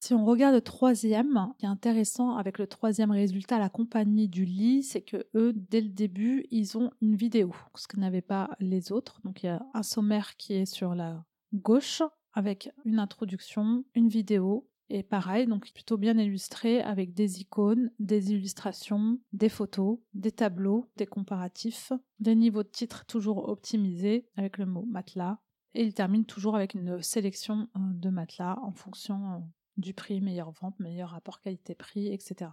Si 0.00 0.14
on 0.14 0.24
regarde 0.24 0.54
le 0.54 0.60
troisième, 0.60 1.50
ce 1.52 1.58
qui 1.58 1.66
est 1.66 1.68
intéressant 1.68 2.36
avec 2.36 2.58
le 2.58 2.66
troisième 2.66 3.10
résultat, 3.10 3.58
la 3.58 3.70
compagnie 3.70 4.28
du 4.28 4.44
lit, 4.44 4.82
c'est 4.82 5.00
que 5.00 5.26
eux, 5.34 5.52
dès 5.54 5.80
le 5.80 5.88
début, 5.88 6.46
ils 6.50 6.76
ont 6.78 6.90
une 7.00 7.16
vidéo, 7.16 7.54
ce 7.74 7.88
que 7.88 7.98
n'avaient 7.98 8.20
pas 8.20 8.50
les 8.60 8.92
autres. 8.92 9.20
Donc 9.24 9.42
il 9.42 9.46
y 9.46 9.48
a 9.48 9.66
un 9.74 9.82
sommaire 9.82 10.36
qui 10.36 10.52
est 10.52 10.66
sur 10.66 10.94
la 10.94 11.24
gauche 11.54 12.02
avec 12.34 12.70
une 12.84 12.98
introduction, 12.98 13.84
une 13.94 14.08
vidéo. 14.08 14.68
Et 14.88 15.02
pareil, 15.02 15.46
donc 15.46 15.72
plutôt 15.72 15.96
bien 15.96 16.16
illustré 16.16 16.80
avec 16.80 17.12
des 17.12 17.40
icônes, 17.40 17.90
des 17.98 18.32
illustrations, 18.32 19.18
des 19.32 19.48
photos, 19.48 19.98
des 20.14 20.30
tableaux, 20.30 20.88
des 20.96 21.06
comparatifs, 21.06 21.92
des 22.20 22.36
niveaux 22.36 22.62
de 22.62 22.68
titres 22.68 23.04
toujours 23.04 23.48
optimisés 23.48 24.28
avec 24.36 24.58
le 24.58 24.66
mot 24.66 24.84
matelas. 24.86 25.38
Et 25.74 25.82
il 25.82 25.92
termine 25.92 26.24
toujours 26.24 26.56
avec 26.56 26.74
une 26.74 27.02
sélection 27.02 27.68
euh, 27.76 27.80
de 27.94 28.10
matelas 28.10 28.58
en 28.62 28.72
fonction 28.72 29.32
euh, 29.32 29.38
du 29.76 29.92
prix, 29.92 30.20
meilleure 30.20 30.52
vente, 30.52 30.78
meilleur 30.78 31.10
rapport 31.10 31.40
qualité-prix, 31.40 32.12
etc. 32.12 32.50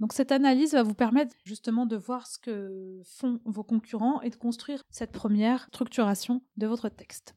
Donc 0.00 0.12
cette 0.12 0.32
analyse 0.32 0.74
va 0.74 0.82
vous 0.82 0.94
permettre 0.94 1.34
justement 1.44 1.86
de 1.86 1.96
voir 1.96 2.26
ce 2.26 2.38
que 2.38 3.00
font 3.04 3.40
vos 3.44 3.64
concurrents 3.64 4.20
et 4.20 4.30
de 4.30 4.36
construire 4.36 4.82
cette 4.90 5.12
première 5.12 5.66
structuration 5.68 6.42
de 6.56 6.66
votre 6.66 6.88
texte. 6.88 7.34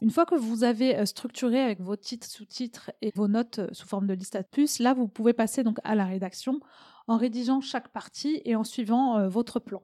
Une 0.00 0.10
fois 0.10 0.26
que 0.26 0.34
vous 0.34 0.64
avez 0.64 0.96
euh, 0.96 1.04
structuré 1.06 1.60
avec 1.60 1.80
vos 1.80 1.96
titres, 1.96 2.26
sous-titres 2.26 2.90
et 3.02 3.12
vos 3.14 3.28
notes 3.28 3.58
euh, 3.58 3.68
sous 3.72 3.86
forme 3.86 4.06
de 4.06 4.14
liste 4.14 4.36
à 4.36 4.42
plus, 4.42 4.78
là 4.78 4.94
vous 4.94 5.08
pouvez 5.08 5.32
passer 5.32 5.64
donc 5.64 5.78
à 5.84 5.94
la 5.94 6.04
rédaction 6.04 6.60
en 7.08 7.16
rédigeant 7.16 7.60
chaque 7.60 7.88
partie 7.88 8.40
et 8.44 8.54
en 8.54 8.64
suivant 8.64 9.18
euh, 9.18 9.28
votre 9.28 9.58
plan. 9.58 9.82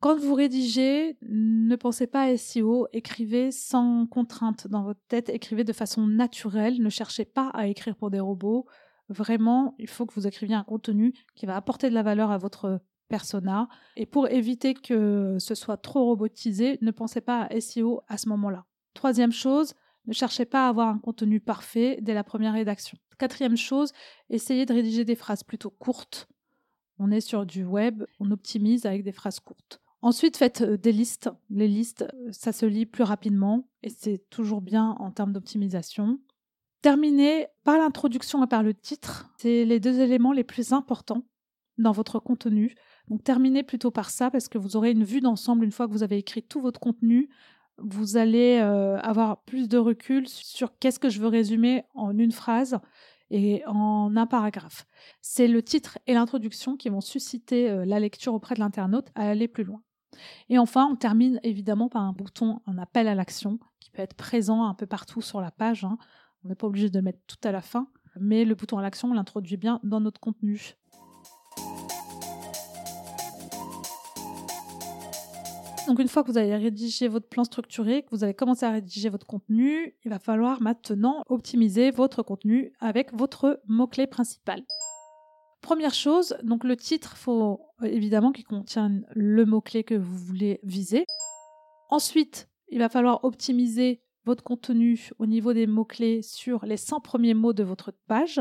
Quand 0.00 0.18
vous 0.18 0.34
rédigez, 0.34 1.16
ne 1.22 1.76
pensez 1.76 2.06
pas 2.06 2.24
à 2.24 2.36
SEO, 2.36 2.88
écrivez 2.92 3.50
sans 3.50 4.06
contrainte 4.06 4.68
dans 4.68 4.82
votre 4.82 5.00
tête, 5.08 5.30
écrivez 5.30 5.64
de 5.64 5.72
façon 5.72 6.06
naturelle, 6.06 6.82
ne 6.82 6.90
cherchez 6.90 7.24
pas 7.24 7.48
à 7.54 7.68
écrire 7.68 7.96
pour 7.96 8.10
des 8.10 8.20
robots. 8.20 8.66
Vraiment, 9.08 9.74
il 9.78 9.88
faut 9.88 10.04
que 10.04 10.12
vous 10.12 10.26
écriviez 10.26 10.56
un 10.56 10.64
contenu 10.64 11.14
qui 11.34 11.46
va 11.46 11.56
apporter 11.56 11.88
de 11.88 11.94
la 11.94 12.02
valeur 12.02 12.30
à 12.30 12.36
votre 12.36 12.82
persona. 13.08 13.68
Et 13.96 14.04
pour 14.04 14.28
éviter 14.28 14.74
que 14.74 15.36
ce 15.38 15.54
soit 15.54 15.78
trop 15.78 16.04
robotisé, 16.04 16.76
ne 16.82 16.90
pensez 16.90 17.22
pas 17.22 17.44
à 17.44 17.58
SEO 17.58 18.02
à 18.06 18.18
ce 18.18 18.28
moment-là. 18.28 18.66
Troisième 18.94 19.32
chose, 19.32 19.74
ne 20.06 20.12
cherchez 20.12 20.44
pas 20.44 20.66
à 20.66 20.68
avoir 20.68 20.88
un 20.88 20.98
contenu 20.98 21.40
parfait 21.40 21.98
dès 22.00 22.14
la 22.14 22.24
première 22.24 22.54
rédaction. 22.54 22.98
Quatrième 23.18 23.56
chose, 23.56 23.92
essayez 24.30 24.66
de 24.66 24.72
rédiger 24.72 25.04
des 25.04 25.14
phrases 25.14 25.44
plutôt 25.44 25.70
courtes. 25.70 26.28
On 26.98 27.10
est 27.10 27.20
sur 27.20 27.46
du 27.46 27.64
web, 27.64 28.04
on 28.20 28.30
optimise 28.30 28.86
avec 28.86 29.02
des 29.02 29.12
phrases 29.12 29.40
courtes. 29.40 29.80
Ensuite, 30.02 30.36
faites 30.36 30.60
euh, 30.60 30.76
des 30.76 30.92
listes. 30.92 31.30
Les 31.48 31.66
listes, 31.66 32.02
euh, 32.02 32.28
ça 32.30 32.52
se 32.52 32.66
lit 32.66 32.86
plus 32.86 33.04
rapidement 33.04 33.68
et 33.82 33.88
c'est 33.88 34.28
toujours 34.28 34.60
bien 34.60 34.96
en 34.98 35.10
termes 35.10 35.32
d'optimisation. 35.32 36.20
Terminez 36.82 37.46
par 37.64 37.78
l'introduction 37.78 38.44
et 38.44 38.46
par 38.46 38.62
le 38.62 38.74
titre. 38.74 39.32
C'est 39.38 39.64
les 39.64 39.80
deux 39.80 40.00
éléments 40.00 40.32
les 40.32 40.44
plus 40.44 40.72
importants 40.72 41.24
dans 41.78 41.92
votre 41.92 42.18
contenu. 42.18 42.74
Donc 43.08 43.24
terminez 43.24 43.62
plutôt 43.62 43.90
par 43.90 44.10
ça 44.10 44.30
parce 44.30 44.48
que 44.48 44.58
vous 44.58 44.76
aurez 44.76 44.90
une 44.90 45.04
vue 45.04 45.22
d'ensemble 45.22 45.64
une 45.64 45.72
fois 45.72 45.86
que 45.86 45.92
vous 45.92 46.02
avez 46.02 46.18
écrit 46.18 46.42
tout 46.42 46.60
votre 46.60 46.80
contenu 46.80 47.30
vous 47.78 48.16
allez 48.16 48.58
euh, 48.60 48.98
avoir 48.98 49.42
plus 49.44 49.68
de 49.68 49.78
recul 49.78 50.28
sur 50.28 50.78
qu'est-ce 50.78 50.98
que 50.98 51.08
je 51.08 51.20
veux 51.20 51.28
résumer 51.28 51.84
en 51.94 52.16
une 52.16 52.32
phrase 52.32 52.78
et 53.30 53.62
en 53.66 54.14
un 54.16 54.26
paragraphe. 54.26 54.86
C'est 55.20 55.48
le 55.48 55.62
titre 55.62 55.98
et 56.06 56.14
l'introduction 56.14 56.76
qui 56.76 56.88
vont 56.88 57.00
susciter 57.00 57.70
euh, 57.70 57.84
la 57.84 57.98
lecture 57.98 58.34
auprès 58.34 58.54
de 58.54 58.60
l'internaute 58.60 59.08
à 59.14 59.28
aller 59.28 59.48
plus 59.48 59.64
loin. 59.64 59.82
Et 60.48 60.58
enfin, 60.58 60.88
on 60.90 60.94
termine 60.94 61.40
évidemment 61.42 61.88
par 61.88 62.02
un 62.02 62.12
bouton, 62.12 62.60
un 62.66 62.78
appel 62.78 63.08
à 63.08 63.14
l'action, 63.14 63.58
qui 63.80 63.90
peut 63.90 64.02
être 64.02 64.14
présent 64.14 64.64
un 64.64 64.74
peu 64.74 64.86
partout 64.86 65.20
sur 65.20 65.40
la 65.40 65.50
page. 65.50 65.84
Hein. 65.84 65.98
On 66.44 66.48
n'est 66.48 66.54
pas 66.54 66.66
obligé 66.66 66.90
de 66.90 66.98
le 66.98 67.02
mettre 67.02 67.20
tout 67.26 67.36
à 67.42 67.50
la 67.50 67.62
fin, 67.62 67.88
mais 68.20 68.44
le 68.44 68.54
bouton 68.54 68.78
à 68.78 68.82
l'action, 68.82 69.10
on 69.10 69.14
l'introduit 69.14 69.56
bien 69.56 69.80
dans 69.82 70.00
notre 70.00 70.20
contenu. 70.20 70.76
Donc 75.86 75.98
une 75.98 76.08
fois 76.08 76.22
que 76.22 76.30
vous 76.30 76.38
avez 76.38 76.56
rédigé 76.56 77.08
votre 77.08 77.28
plan 77.28 77.44
structuré, 77.44 78.02
que 78.02 78.10
vous 78.10 78.24
avez 78.24 78.34
commencé 78.34 78.64
à 78.64 78.70
rédiger 78.70 79.10
votre 79.10 79.26
contenu, 79.26 79.94
il 80.04 80.10
va 80.10 80.18
falloir 80.18 80.62
maintenant 80.62 81.22
optimiser 81.28 81.90
votre 81.90 82.22
contenu 82.22 82.72
avec 82.80 83.12
votre 83.12 83.60
mot-clé 83.66 84.06
principal. 84.06 84.62
Première 85.60 85.94
chose, 85.94 86.36
donc 86.42 86.64
le 86.64 86.76
titre, 86.76 87.16
faut 87.16 87.60
évidemment 87.82 88.32
qu'il 88.32 88.44
contienne 88.44 89.06
le 89.14 89.44
mot-clé 89.44 89.84
que 89.84 89.94
vous 89.94 90.16
voulez 90.16 90.60
viser. 90.62 91.04
Ensuite, 91.90 92.48
il 92.68 92.78
va 92.78 92.88
falloir 92.88 93.24
optimiser 93.24 94.02
votre 94.24 94.42
contenu 94.42 95.10
au 95.18 95.26
niveau 95.26 95.52
des 95.52 95.66
mots-clés 95.66 96.22
sur 96.22 96.64
les 96.64 96.78
100 96.78 97.00
premiers 97.00 97.34
mots 97.34 97.52
de 97.52 97.62
votre 97.62 97.92
page. 98.06 98.40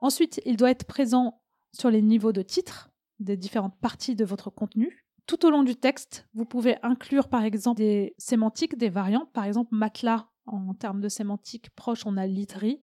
Ensuite, 0.00 0.40
il 0.46 0.56
doit 0.56 0.70
être 0.70 0.86
présent 0.86 1.42
sur 1.72 1.90
les 1.90 2.02
niveaux 2.02 2.32
de 2.32 2.42
titre 2.42 2.90
des 3.18 3.36
différentes 3.36 3.78
parties 3.80 4.14
de 4.14 4.24
votre 4.24 4.50
contenu. 4.50 5.05
Tout 5.26 5.44
au 5.44 5.50
long 5.50 5.64
du 5.64 5.74
texte, 5.74 6.28
vous 6.34 6.44
pouvez 6.44 6.76
inclure 6.84 7.28
par 7.28 7.42
exemple 7.42 7.78
des 7.78 8.14
sémantiques, 8.16 8.78
des 8.78 8.90
variantes. 8.90 9.28
Par 9.32 9.42
exemple, 9.42 9.74
matelas, 9.74 10.28
en 10.46 10.72
termes 10.72 11.00
de 11.00 11.08
sémantique 11.08 11.70
proche, 11.70 12.06
on 12.06 12.16
a 12.16 12.28
literie. 12.28 12.80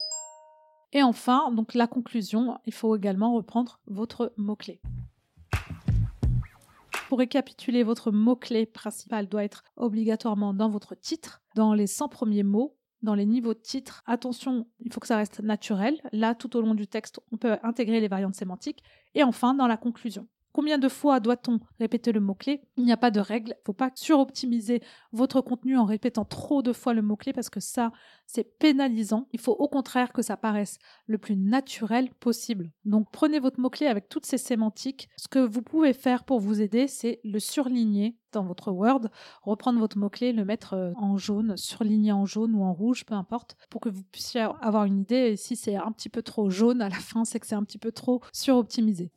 Et 0.92 1.04
enfin, 1.04 1.52
donc 1.52 1.74
la 1.74 1.86
conclusion, 1.86 2.58
il 2.66 2.74
faut 2.74 2.96
également 2.96 3.32
reprendre 3.34 3.78
votre 3.86 4.32
mot-clé. 4.36 4.80
Pour 7.08 7.20
récapituler, 7.20 7.84
votre 7.84 8.10
mot-clé 8.10 8.66
principal 8.66 9.28
doit 9.28 9.44
être 9.44 9.62
obligatoirement 9.76 10.52
dans 10.52 10.68
votre 10.68 10.96
titre, 10.96 11.42
dans 11.54 11.74
les 11.74 11.86
100 11.86 12.08
premiers 12.08 12.42
mots, 12.42 12.76
dans 13.02 13.14
les 13.14 13.26
niveaux 13.26 13.54
de 13.54 13.60
titre. 13.60 14.02
Attention, 14.04 14.66
il 14.80 14.92
faut 14.92 14.98
que 14.98 15.06
ça 15.06 15.16
reste 15.16 15.40
naturel. 15.40 16.00
Là, 16.10 16.34
tout 16.34 16.56
au 16.56 16.60
long 16.60 16.74
du 16.74 16.88
texte, 16.88 17.20
on 17.30 17.36
peut 17.36 17.58
intégrer 17.62 18.00
les 18.00 18.08
variantes 18.08 18.34
sémantiques. 18.34 18.82
Et 19.14 19.22
enfin, 19.22 19.54
dans 19.54 19.68
la 19.68 19.76
conclusion. 19.76 20.26
Combien 20.52 20.78
de 20.78 20.88
fois 20.88 21.18
doit-on 21.18 21.60
répéter 21.80 22.12
le 22.12 22.20
mot-clé? 22.20 22.60
Il 22.76 22.84
n'y 22.84 22.92
a 22.92 22.98
pas 22.98 23.10
de 23.10 23.20
règle. 23.20 23.52
Il 23.56 23.60
ne 23.60 23.64
faut 23.66 23.72
pas 23.72 23.90
suroptimiser 23.94 24.82
votre 25.12 25.40
contenu 25.40 25.78
en 25.78 25.86
répétant 25.86 26.26
trop 26.26 26.62
de 26.62 26.72
fois 26.72 26.92
le 26.92 27.00
mot-clé 27.00 27.32
parce 27.32 27.48
que 27.48 27.60
ça, 27.60 27.90
c'est 28.26 28.58
pénalisant. 28.58 29.28
Il 29.32 29.40
faut 29.40 29.52
au 29.52 29.68
contraire 29.68 30.12
que 30.12 30.20
ça 30.20 30.36
paraisse 30.36 30.78
le 31.06 31.16
plus 31.16 31.36
naturel 31.36 32.10
possible. 32.20 32.70
Donc 32.84 33.08
prenez 33.12 33.38
votre 33.38 33.60
mot-clé 33.60 33.86
avec 33.86 34.08
toutes 34.08 34.26
ces 34.26 34.38
sémantiques. 34.38 35.08
Ce 35.16 35.28
que 35.28 35.38
vous 35.38 35.62
pouvez 35.62 35.94
faire 35.94 36.24
pour 36.24 36.38
vous 36.38 36.60
aider, 36.60 36.86
c'est 36.86 37.20
le 37.24 37.38
surligner 37.38 38.18
dans 38.32 38.44
votre 38.44 38.72
Word, 38.72 39.08
reprendre 39.42 39.78
votre 39.78 39.98
mot-clé, 39.98 40.32
le 40.32 40.44
mettre 40.44 40.74
euh, 40.74 40.92
en 40.96 41.16
jaune, 41.16 41.56
surligner 41.56 42.12
en 42.12 42.26
jaune 42.26 42.54
ou 42.54 42.62
en 42.62 42.72
rouge, 42.72 43.04
peu 43.04 43.14
importe, 43.14 43.56
pour 43.70 43.80
que 43.80 43.88
vous 43.88 44.02
puissiez 44.04 44.46
avoir 44.60 44.84
une 44.84 45.00
idée. 45.00 45.32
Et 45.32 45.36
si 45.36 45.56
c'est 45.56 45.76
un 45.76 45.92
petit 45.92 46.08
peu 46.08 46.22
trop 46.22 46.50
jaune 46.50 46.82
à 46.82 46.88
la 46.88 46.96
fin, 46.96 47.24
c'est 47.24 47.40
que 47.40 47.46
c'est 47.46 47.54
un 47.54 47.64
petit 47.64 47.78
peu 47.78 47.92
trop 47.92 48.20
suroptimisé. 48.32 49.10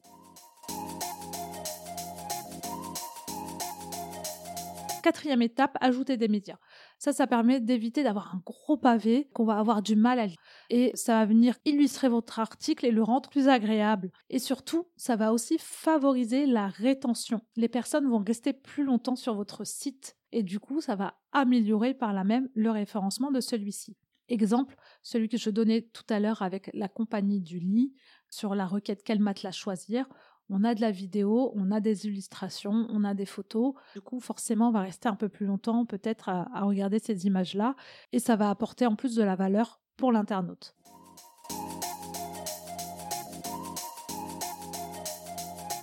Quatrième 5.06 5.44
étape, 5.44 5.78
ajouter 5.82 6.18
des 6.18 6.28
médias. 6.28 6.58
Ça, 6.98 7.14
ça 7.14 7.28
permet 7.28 7.60
d'éviter 7.60 8.02
d'avoir 8.02 8.34
un 8.34 8.42
gros 8.44 8.76
pavé 8.76 9.30
qu'on 9.36 9.46
va 9.46 9.60
avoir 9.60 9.84
du 9.84 9.96
mal 9.96 10.18
à 10.18 10.26
lire. 10.26 10.40
Et 10.72 10.90
ça 10.96 11.20
va 11.20 11.26
venir 11.26 11.56
illustrer 11.64 12.10
votre 12.10 12.40
article 12.40 12.88
et 12.88 12.92
le 12.92 13.04
rendre 13.04 13.30
plus 13.30 13.48
agréable. 13.48 14.10
Et 14.32 14.40
surtout, 14.40 14.88
ça 14.98 15.16
va 15.16 15.32
aussi 15.32 15.60
favoriser 15.60 16.48
la 16.48 16.70
rétention. 16.70 17.42
Les 17.56 17.70
personnes 17.70 18.10
vont 18.10 18.18
rester 18.18 18.52
plus 18.52 18.84
longtemps 18.84 19.16
sur 19.16 19.36
votre 19.36 19.64
site 19.64 20.18
et 20.32 20.42
du 20.42 20.60
coup, 20.60 20.82
ça 20.82 20.96
va 20.96 21.20
améliorer 21.34 21.94
par 21.94 22.12
là 22.12 22.24
même 22.24 22.50
le 22.56 22.72
référencement 22.72 23.30
de 23.30 23.42
celui-ci. 23.42 23.96
Exemple, 24.28 24.76
celui 25.04 25.30
que 25.30 25.38
je 25.38 25.52
donnais 25.52 25.84
tout 25.94 26.06
à 26.10 26.20
l'heure 26.20 26.42
avec 26.42 26.72
la 26.74 26.88
compagnie 26.88 27.42
du 27.42 27.60
lit 27.60 27.94
sur 28.32 28.56
la 28.56 28.66
requête 28.66 29.04
quel 29.06 29.20
matelas 29.20 29.52
choisir 29.52 30.10
on 30.50 30.64
a 30.64 30.76
de 30.76 30.82
la 30.82 30.92
vidéo, 30.92 31.52
on 31.56 31.72
a 31.72 31.80
des 31.80 32.06
illustrations, 32.06 32.88
on 32.90 33.04
a 33.04 33.14
des 33.14 33.26
photos. 33.26 33.74
Du 33.94 34.02
coup, 34.02 34.20
forcément, 34.20 34.70
on 34.70 34.72
va 34.72 34.82
rester 34.82 35.10
un 35.10 35.16
peu 35.16 35.28
plus 35.28 35.46
longtemps 35.46 35.86
peut-être 35.86 36.30
à, 36.30 36.48
regarder 36.62 37.00
ces 37.00 37.26
images-là 37.26 37.76
et 38.12 38.20
ça 38.20 38.36
va 38.36 38.50
apporter 38.50 38.86
en 38.86 38.96
plus 38.96 39.16
de 39.16 39.24
la 39.24 39.36
valeur 39.36 39.80
pour 39.98 40.12
l'internaute. 40.12 40.76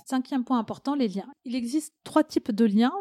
Cinquième 0.05 0.43
point 0.43 0.59
important, 0.59 0.95
les 0.95 1.07
liens. 1.07 1.31
Il 1.43 1.55
existe 1.55 1.95
trois 2.03 2.23
types 2.23 2.51
de 2.51 2.65
liens. 2.65 2.93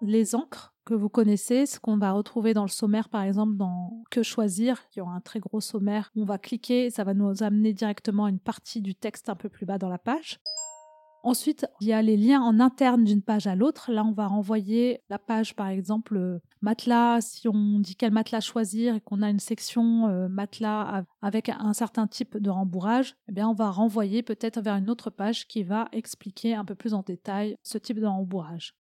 Les 0.00 0.34
encres 0.36 0.72
que 0.84 0.94
vous 0.94 1.08
connaissez, 1.08 1.66
ce 1.66 1.80
qu'on 1.80 1.98
va 1.98 2.12
retrouver 2.12 2.54
dans 2.54 2.62
le 2.62 2.68
sommaire 2.68 3.08
par 3.08 3.22
exemple 3.22 3.56
dans 3.56 4.04
Que 4.10 4.22
choisir, 4.22 4.88
qui 4.88 5.00
aura 5.00 5.12
un 5.12 5.20
très 5.20 5.40
gros 5.40 5.60
sommaire. 5.60 6.12
On 6.16 6.24
va 6.24 6.38
cliquer, 6.38 6.88
ça 6.90 7.04
va 7.04 7.12
nous 7.12 7.42
amener 7.42 7.72
directement 7.72 8.26
à 8.26 8.30
une 8.30 8.38
partie 8.38 8.80
du 8.80 8.94
texte 8.94 9.28
un 9.28 9.34
peu 9.34 9.48
plus 9.48 9.66
bas 9.66 9.76
dans 9.76 9.90
la 9.90 9.98
page. 9.98 10.40
Ensuite, 11.28 11.66
il 11.82 11.88
y 11.88 11.92
a 11.92 12.00
les 12.00 12.16
liens 12.16 12.40
en 12.40 12.58
interne 12.58 13.04
d'une 13.04 13.20
page 13.20 13.46
à 13.46 13.54
l'autre. 13.54 13.92
Là, 13.92 14.02
on 14.02 14.12
va 14.12 14.28
renvoyer 14.28 15.02
la 15.10 15.18
page, 15.18 15.54
par 15.54 15.68
exemple, 15.68 16.16
euh, 16.16 16.38
matelas. 16.62 17.20
Si 17.20 17.46
on 17.48 17.80
dit 17.80 17.96
quel 17.96 18.12
matelas 18.12 18.40
choisir 18.40 18.94
et 18.94 19.00
qu'on 19.02 19.20
a 19.20 19.28
une 19.28 19.38
section 19.38 20.08
euh, 20.08 20.28
matelas 20.28 21.04
avec 21.20 21.50
un 21.50 21.74
certain 21.74 22.06
type 22.06 22.38
de 22.38 22.48
rembourrage, 22.48 23.14
eh 23.28 23.42
on 23.42 23.52
va 23.52 23.70
renvoyer 23.70 24.22
peut-être 24.22 24.62
vers 24.62 24.76
une 24.76 24.88
autre 24.88 25.10
page 25.10 25.46
qui 25.46 25.64
va 25.64 25.90
expliquer 25.92 26.54
un 26.54 26.64
peu 26.64 26.74
plus 26.74 26.94
en 26.94 27.02
détail 27.02 27.56
ce 27.62 27.76
type 27.76 28.00
de 28.00 28.06
rembourrage. 28.06 28.74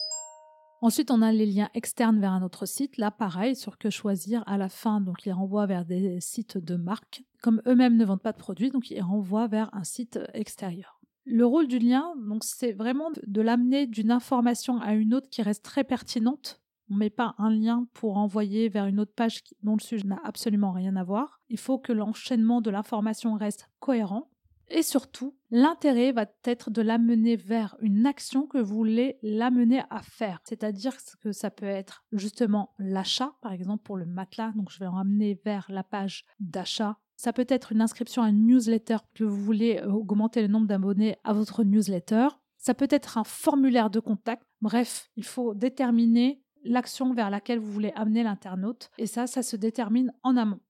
Ensuite, 0.83 1.11
on 1.11 1.23
a 1.23 1.33
les 1.33 1.47
liens 1.47 1.71
externes 1.75 2.21
vers 2.21 2.31
un 2.31 2.43
autre 2.43 2.65
site. 2.65 2.97
Là, 2.97 3.11
pareil, 3.11 3.57
sur 3.57 3.77
que 3.77 3.91
choisir 3.91 4.45
à 4.47 4.57
la 4.57 4.69
fin, 4.69 5.01
donc 5.01 5.27
ils 5.27 5.33
renvoient 5.33 5.67
vers 5.67 5.85
des 5.85 6.21
sites 6.21 6.59
de 6.59 6.77
marque. 6.77 7.25
Comme 7.43 7.61
eux-mêmes 7.67 7.97
ne 7.97 8.05
vendent 8.05 8.23
pas 8.23 8.31
de 8.31 8.39
produits, 8.39 8.71
donc 8.71 8.89
ils 8.93 9.03
renvoient 9.03 9.49
vers 9.49 9.69
un 9.75 9.83
site 9.83 10.21
extérieur. 10.33 10.96
Le 11.29 11.45
rôle 11.45 11.67
du 11.67 11.81
lien, 11.81 12.15
donc, 12.17 12.45
c'est 12.45 12.73
vraiment 12.73 13.11
de 13.27 13.41
l'amener 13.41 13.89
d'une 13.89 14.13
information 14.13 14.79
à 14.81 14.95
une 14.95 15.13
autre 15.13 15.29
qui 15.29 15.43
reste 15.43 15.65
très 15.65 15.83
pertinente. 15.83 16.63
On 16.89 16.95
ne 16.95 17.01
met 17.01 17.11
pas 17.11 17.35
un 17.39 17.51
lien 17.51 17.89
pour 17.95 18.17
envoyer 18.17 18.69
vers 18.69 18.87
une 18.87 19.01
autre 19.01 19.13
page 19.13 19.43
dont 19.65 19.75
le 19.75 19.83
sujet 19.83 20.07
n'a 20.07 20.21
absolument 20.23 20.71
rien 20.71 20.95
à 20.95 21.03
voir. 21.03 21.41
Il 21.49 21.59
faut 21.59 21.79
que 21.79 21.93
l'enchaînement 21.93 22.61
de 22.61 22.71
l'information 22.71 23.35
reste 23.35 23.69
cohérent. 23.81 24.31
Et 24.69 24.83
surtout, 24.83 25.35
l'intérêt 25.51 26.13
va 26.13 26.27
être 26.45 26.71
de 26.71 26.83
l'amener 26.83 27.35
vers 27.35 27.77
une 27.81 28.07
action 28.07 28.47
que 28.47 28.59
vous 28.59 28.77
voulez 28.77 29.19
l'amener 29.23 29.83
à 29.91 30.03
faire. 30.03 30.41
C'est-à-dire 30.45 30.97
que 31.21 31.33
ça 31.33 31.51
peut 31.51 31.67
être 31.67 32.05
justement 32.13 32.75
l'achat, 32.79 33.33
par 33.43 33.53
exemple 33.53 33.83
pour 33.83 33.97
le 33.97 34.07
matelas. 34.07 34.53
Donc 34.57 34.71
je 34.71 34.79
vais 34.79 34.87
en 34.87 34.97
amener 34.97 35.41
vers 35.45 35.67
la 35.69 35.83
page 35.83 36.25
d'achat. 36.41 36.99
Ça 37.17 37.33
peut 37.33 37.47
être 37.49 37.73
une 37.73 37.81
inscription 37.81 38.23
à 38.23 38.29
une 38.29 38.47
newsletter 38.47 38.99
que 39.15 39.25
vous 39.25 39.43
voulez 39.43 39.79
euh, 39.79 39.91
augmenter 39.91 40.43
le 40.43 40.49
nombre 40.49 40.67
d'abonnés 40.67 41.17
à 41.25 41.33
votre 41.33 41.65
newsletter. 41.65 42.29
Ça 42.59 42.75
peut 42.75 42.89
être 42.91 43.17
un 43.17 43.25
formulaire 43.25 43.89
de 43.89 44.01
contact. 44.01 44.43
Bref, 44.61 45.09
il 45.17 45.25
faut 45.25 45.55
déterminer 45.55 46.43
l'action 46.63 47.15
vers 47.15 47.31
laquelle 47.31 47.59
vous 47.59 47.73
voulez 47.73 47.93
amener 47.97 48.23
l'internaute. 48.23 48.91
Et 48.99 49.07
ça, 49.07 49.27
ça 49.27 49.43
se 49.43 49.57
détermine 49.57 50.13
en 50.23 50.37
amont. 50.37 50.61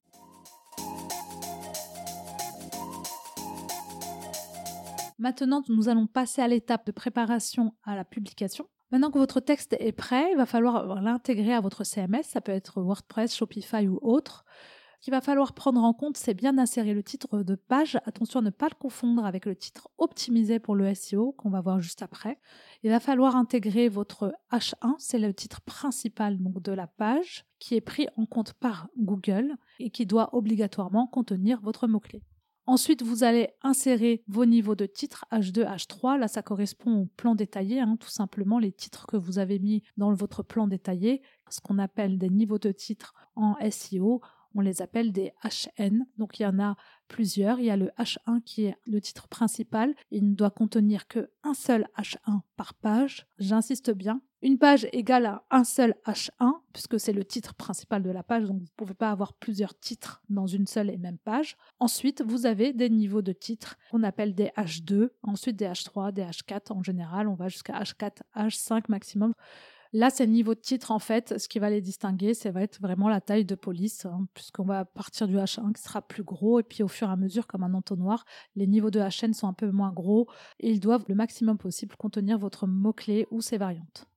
Maintenant, 5.19 5.63
nous 5.67 5.89
allons 5.89 6.07
passer 6.07 6.41
à 6.41 6.47
l'étape 6.47 6.85
de 6.85 6.91
préparation 6.93 7.73
à 7.83 7.95
la 7.97 8.05
publication. 8.05 8.69
Maintenant 8.91 9.11
que 9.11 9.17
votre 9.17 9.41
texte 9.41 9.75
est 9.79 9.91
prêt, 9.91 10.29
il 10.31 10.37
va 10.37 10.45
falloir 10.45 11.01
l'intégrer 11.01 11.53
à 11.53 11.59
votre 11.59 11.83
CMS, 11.83 12.23
ça 12.23 12.39
peut 12.39 12.53
être 12.53 12.81
WordPress, 12.81 13.35
Shopify 13.35 13.87
ou 13.87 13.99
autre. 14.01 14.45
Ce 14.99 15.03
qu'il 15.03 15.11
va 15.11 15.21
falloir 15.21 15.53
prendre 15.53 15.83
en 15.83 15.93
compte, 15.93 16.17
c'est 16.17 16.33
bien 16.33 16.53
d'insérer 16.53 16.95
le 16.95 17.03
titre 17.03 17.43
de 17.43 17.53
page. 17.53 17.99
Attention 18.05 18.39
à 18.39 18.43
ne 18.43 18.49
pas 18.49 18.67
le 18.67 18.75
confondre 18.79 19.25
avec 19.25 19.45
le 19.45 19.55
titre 19.55 19.89
optimisé 19.99 20.57
pour 20.57 20.75
le 20.75 20.93
SEO 20.95 21.33
qu'on 21.33 21.51
va 21.51 21.61
voir 21.61 21.79
juste 21.79 22.01
après. 22.01 22.39
Il 22.81 22.89
va 22.89 22.99
falloir 22.99 23.35
intégrer 23.35 23.89
votre 23.89 24.33
H1, 24.51 24.95
c'est 24.97 25.19
le 25.19 25.35
titre 25.35 25.61
principal 25.61 26.39
de 26.39 26.71
la 26.71 26.87
page 26.87 27.45
qui 27.59 27.75
est 27.75 27.81
pris 27.81 28.07
en 28.17 28.25
compte 28.25 28.53
par 28.53 28.89
Google 28.97 29.55
et 29.79 29.91
qui 29.91 30.07
doit 30.07 30.33
obligatoirement 30.33 31.05
contenir 31.05 31.61
votre 31.61 31.87
mot-clé. 31.87 32.23
Ensuite, 32.65 33.01
vous 33.01 33.23
allez 33.23 33.49
insérer 33.61 34.23
vos 34.27 34.45
niveaux 34.45 34.75
de 34.75 34.85
titres 34.85 35.25
H2, 35.31 35.63
H3. 35.63 36.17
Là, 36.19 36.27
ça 36.27 36.41
correspond 36.41 37.03
au 37.03 37.05
plan 37.05 37.33
détaillé, 37.33 37.79
hein, 37.79 37.95
tout 37.97 38.09
simplement 38.09 38.59
les 38.59 38.73
titres 38.73 39.07
que 39.07 39.15
vous 39.15 39.39
avez 39.39 39.57
mis 39.57 39.83
dans 39.95 40.13
votre 40.13 40.43
plan 40.43 40.67
détaillé, 40.67 41.21
ce 41.49 41.61
qu'on 41.61 41.77
appelle 41.77 42.17
des 42.17 42.29
niveaux 42.29 42.59
de 42.59 42.73
titres 42.73 43.13
en 43.35 43.55
SEO 43.71 44.21
on 44.57 44.61
les 44.61 44.81
appelle 44.81 45.11
des 45.11 45.33
HN. 45.43 46.05
Donc 46.17 46.39
il 46.39 46.43
y 46.43 46.45
en 46.45 46.59
a 46.59 46.75
plusieurs. 47.07 47.59
Il 47.59 47.65
y 47.65 47.69
a 47.69 47.77
le 47.77 47.91
H1 47.97 48.41
qui 48.41 48.65
est 48.65 48.75
le 48.85 48.99
titre 48.99 49.27
principal. 49.27 49.93
Il 50.11 50.31
ne 50.31 50.35
doit 50.35 50.49
contenir 50.49 51.07
que 51.07 51.29
un 51.43 51.53
seul 51.53 51.87
H1 51.97 52.41
par 52.55 52.73
page. 52.73 53.27
J'insiste 53.37 53.91
bien. 53.91 54.21
Une 54.41 54.59
page 54.59 54.87
égale 54.91 55.25
à 55.25 55.43
un 55.49 55.63
seul 55.63 55.95
H1, 56.05 56.53
puisque 56.71 56.99
c'est 56.99 57.11
le 57.11 57.25
titre 57.25 57.55
principal 57.55 58.03
de 58.03 58.11
la 58.11 58.21
page, 58.21 58.43
donc 58.43 58.57
vous 58.57 58.65
ne 58.65 58.75
pouvez 58.77 58.93
pas 58.93 59.09
avoir 59.09 59.33
plusieurs 59.33 59.77
titres 59.79 60.21
dans 60.29 60.45
une 60.45 60.67
seule 60.67 60.91
et 60.91 60.97
même 60.97 61.17
page. 61.17 61.57
Ensuite, 61.79 62.21
vous 62.21 62.45
avez 62.45 62.71
des 62.71 62.91
niveaux 62.91 63.23
de 63.23 63.33
titres 63.33 63.77
qu'on 63.89 64.03
appelle 64.03 64.35
des 64.35 64.51
H2, 64.55 65.09
ensuite 65.23 65.55
des 65.55 65.65
H3, 65.65 66.13
des 66.13 66.21
H4 66.21 66.71
en 66.71 66.83
général, 66.83 67.27
on 67.27 67.33
va 67.33 67.47
jusqu'à 67.47 67.81
H4, 67.81 68.21
H5 68.35 68.83
maximum. 68.89 69.33
Là, 69.93 70.09
c'est 70.09 70.25
le 70.25 70.31
niveau 70.31 70.53
de 70.53 70.59
titre, 70.59 70.91
en 70.91 70.99
fait. 70.99 71.37
Ce 71.37 71.47
qui 71.47 71.59
va 71.59 71.69
les 71.69 71.81
distinguer, 71.81 72.33
ça 72.33 72.51
va 72.51 72.61
être 72.61 72.79
vraiment 72.81 73.09
la 73.09 73.21
taille 73.21 73.45
de 73.45 73.55
police, 73.55 74.05
hein, 74.05 74.27
puisqu'on 74.33 74.65
va 74.65 74.85
partir 74.85 75.27
du 75.27 75.35
H1 75.35 75.73
qui 75.73 75.81
sera 75.81 76.01
plus 76.01 76.23
gros. 76.23 76.59
Et 76.59 76.63
puis, 76.63 76.83
au 76.83 76.87
fur 76.87 77.09
et 77.09 77.11
à 77.11 77.15
mesure, 77.15 77.47
comme 77.47 77.63
un 77.63 77.73
entonnoir, 77.73 78.25
les 78.55 78.67
niveaux 78.67 78.91
de 78.91 78.99
HN 78.99 79.33
sont 79.33 79.47
un 79.47 79.53
peu 79.53 79.71
moins 79.71 79.91
gros. 79.91 80.27
Et 80.59 80.69
ils 80.71 80.79
doivent 80.79 81.05
le 81.07 81.15
maximum 81.15 81.57
possible 81.57 81.95
contenir 81.95 82.37
votre 82.37 82.67
mot-clé 82.67 83.27
ou 83.31 83.41
ses 83.41 83.57
variantes. 83.57 84.07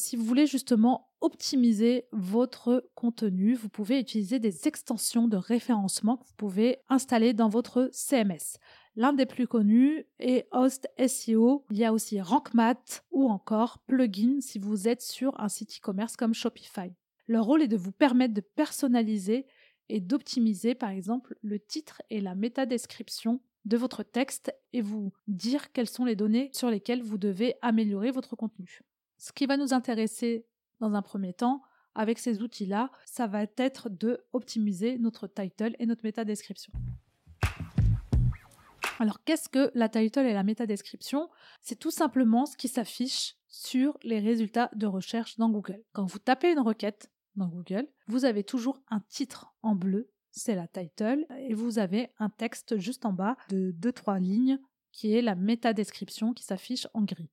Si 0.00 0.16
vous 0.16 0.24
voulez 0.24 0.46
justement 0.46 1.12
optimiser 1.20 2.06
votre 2.10 2.88
contenu, 2.94 3.52
vous 3.52 3.68
pouvez 3.68 4.00
utiliser 4.00 4.38
des 4.38 4.66
extensions 4.66 5.28
de 5.28 5.36
référencement 5.36 6.16
que 6.16 6.24
vous 6.24 6.34
pouvez 6.38 6.78
installer 6.88 7.34
dans 7.34 7.50
votre 7.50 7.90
CMS. 7.92 8.56
L'un 8.96 9.12
des 9.12 9.26
plus 9.26 9.46
connus 9.46 10.06
est 10.18 10.48
Host 10.52 10.88
SEO. 11.06 11.66
Il 11.70 11.76
y 11.76 11.84
a 11.84 11.92
aussi 11.92 12.18
RankMath 12.18 13.04
ou 13.10 13.28
encore 13.28 13.80
Plugin 13.80 14.40
si 14.40 14.58
vous 14.58 14.88
êtes 14.88 15.02
sur 15.02 15.38
un 15.38 15.50
site 15.50 15.76
e-commerce 15.76 16.16
comme 16.16 16.32
Shopify. 16.32 16.94
Leur 17.28 17.44
rôle 17.44 17.60
est 17.60 17.68
de 17.68 17.76
vous 17.76 17.92
permettre 17.92 18.32
de 18.32 18.40
personnaliser 18.40 19.44
et 19.90 20.00
d'optimiser 20.00 20.74
par 20.74 20.88
exemple 20.88 21.36
le 21.42 21.60
titre 21.60 22.00
et 22.08 22.22
la 22.22 22.34
métadescription 22.34 23.42
de 23.66 23.76
votre 23.76 24.02
texte 24.02 24.50
et 24.72 24.80
vous 24.80 25.12
dire 25.28 25.72
quelles 25.72 25.90
sont 25.90 26.06
les 26.06 26.16
données 26.16 26.48
sur 26.54 26.70
lesquelles 26.70 27.02
vous 27.02 27.18
devez 27.18 27.56
améliorer 27.60 28.10
votre 28.10 28.34
contenu. 28.34 28.80
Ce 29.20 29.32
qui 29.32 29.44
va 29.44 29.58
nous 29.58 29.74
intéresser 29.74 30.46
dans 30.80 30.94
un 30.94 31.02
premier 31.02 31.34
temps 31.34 31.60
avec 31.94 32.18
ces 32.18 32.40
outils-là, 32.40 32.90
ça 33.04 33.26
va 33.26 33.42
être 33.58 33.90
de 33.90 34.24
optimiser 34.32 34.96
notre 34.96 35.26
title 35.26 35.76
et 35.78 35.84
notre 35.84 36.04
métadescription. 36.04 36.72
Alors, 38.98 39.22
qu'est-ce 39.24 39.50
que 39.50 39.70
la 39.74 39.90
title 39.90 40.20
et 40.20 40.32
la 40.32 40.42
métadescription? 40.42 41.28
C'est 41.60 41.78
tout 41.78 41.90
simplement 41.90 42.46
ce 42.46 42.56
qui 42.56 42.68
s'affiche 42.68 43.36
sur 43.46 43.98
les 44.04 44.20
résultats 44.20 44.70
de 44.74 44.86
recherche 44.86 45.36
dans 45.36 45.50
Google. 45.50 45.84
Quand 45.92 46.06
vous 46.06 46.18
tapez 46.18 46.52
une 46.52 46.60
requête 46.60 47.10
dans 47.36 47.48
Google, 47.48 47.86
vous 48.06 48.24
avez 48.24 48.42
toujours 48.42 48.80
un 48.88 49.00
titre 49.00 49.54
en 49.60 49.74
bleu, 49.74 50.08
c'est 50.30 50.54
la 50.54 50.66
title, 50.66 51.26
et 51.40 51.52
vous 51.52 51.78
avez 51.78 52.08
un 52.18 52.30
texte 52.30 52.78
juste 52.78 53.04
en 53.04 53.12
bas 53.12 53.36
de 53.50 53.72
2-3 53.72 54.18
lignes 54.18 54.58
qui 54.92 55.14
est 55.14 55.20
la 55.20 55.34
métadescription 55.34 56.32
qui 56.32 56.44
s'affiche 56.44 56.88
en 56.94 57.02
gris. 57.02 57.28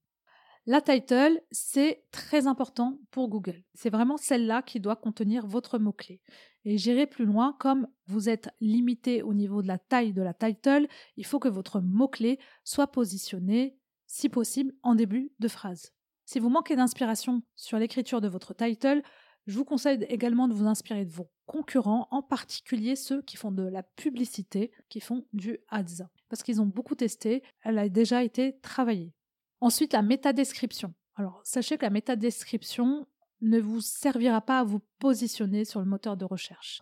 La 0.69 0.81
title, 0.81 1.41
c'est 1.49 2.03
très 2.11 2.45
important 2.45 2.99
pour 3.11 3.29
Google. 3.29 3.63
C'est 3.73 3.89
vraiment 3.89 4.17
celle-là 4.17 4.61
qui 4.61 4.81
doit 4.81 4.97
contenir 4.97 5.47
votre 5.47 5.79
mot-clé. 5.79 6.19
Et 6.65 6.77
j'irai 6.77 7.07
plus 7.07 7.23
loin, 7.23 7.55
comme 7.57 7.87
vous 8.07 8.27
êtes 8.27 8.49
limité 8.59 9.23
au 9.23 9.33
niveau 9.33 9.61
de 9.61 9.69
la 9.69 9.77
taille 9.77 10.11
de 10.11 10.21
la 10.21 10.33
title, 10.33 10.89
il 11.15 11.25
faut 11.25 11.39
que 11.39 11.47
votre 11.47 11.79
mot-clé 11.79 12.37
soit 12.65 12.87
positionné, 12.87 13.79
si 14.07 14.27
possible, 14.27 14.73
en 14.83 14.93
début 14.93 15.31
de 15.39 15.47
phrase. 15.47 15.93
Si 16.25 16.37
vous 16.37 16.49
manquez 16.49 16.75
d'inspiration 16.75 17.43
sur 17.55 17.79
l'écriture 17.79 18.19
de 18.19 18.27
votre 18.27 18.53
title, 18.53 19.03
je 19.45 19.57
vous 19.57 19.63
conseille 19.63 20.05
également 20.09 20.49
de 20.49 20.53
vous 20.53 20.67
inspirer 20.67 21.05
de 21.05 21.13
vos 21.13 21.31
concurrents, 21.45 22.09
en 22.11 22.21
particulier 22.21 22.97
ceux 22.97 23.21
qui 23.21 23.37
font 23.37 23.53
de 23.53 23.63
la 23.63 23.83
publicité, 23.83 24.73
qui 24.89 24.99
font 24.99 25.25
du 25.31 25.59
ads. 25.69 26.09
Parce 26.27 26.43
qu'ils 26.43 26.59
ont 26.59 26.65
beaucoup 26.65 26.95
testé, 26.95 27.41
elle 27.63 27.77
a 27.77 27.87
déjà 27.87 28.21
été 28.21 28.59
travaillée. 28.59 29.13
Ensuite, 29.61 29.93
la 29.93 30.01
métadescription. 30.01 30.93
Alors, 31.15 31.41
sachez 31.43 31.77
que 31.77 31.85
la 31.85 31.89
métadescription 31.89 33.07
ne 33.41 33.59
vous 33.59 33.81
servira 33.81 34.41
pas 34.41 34.59
à 34.59 34.63
vous 34.63 34.81
positionner 34.99 35.65
sur 35.65 35.79
le 35.79 35.85
moteur 35.85 36.17
de 36.17 36.25
recherche. 36.25 36.81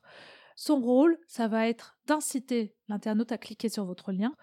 Son 0.55 0.79
rôle, 0.79 1.17
ça 1.27 1.47
va 1.47 1.67
être 1.67 1.97
d'inciter 2.07 2.75
l'internaute 2.88 3.31
à 3.31 3.38
cliquer 3.38 3.69
sur 3.69 3.85
votre 3.85 4.11
lien. 4.11 4.33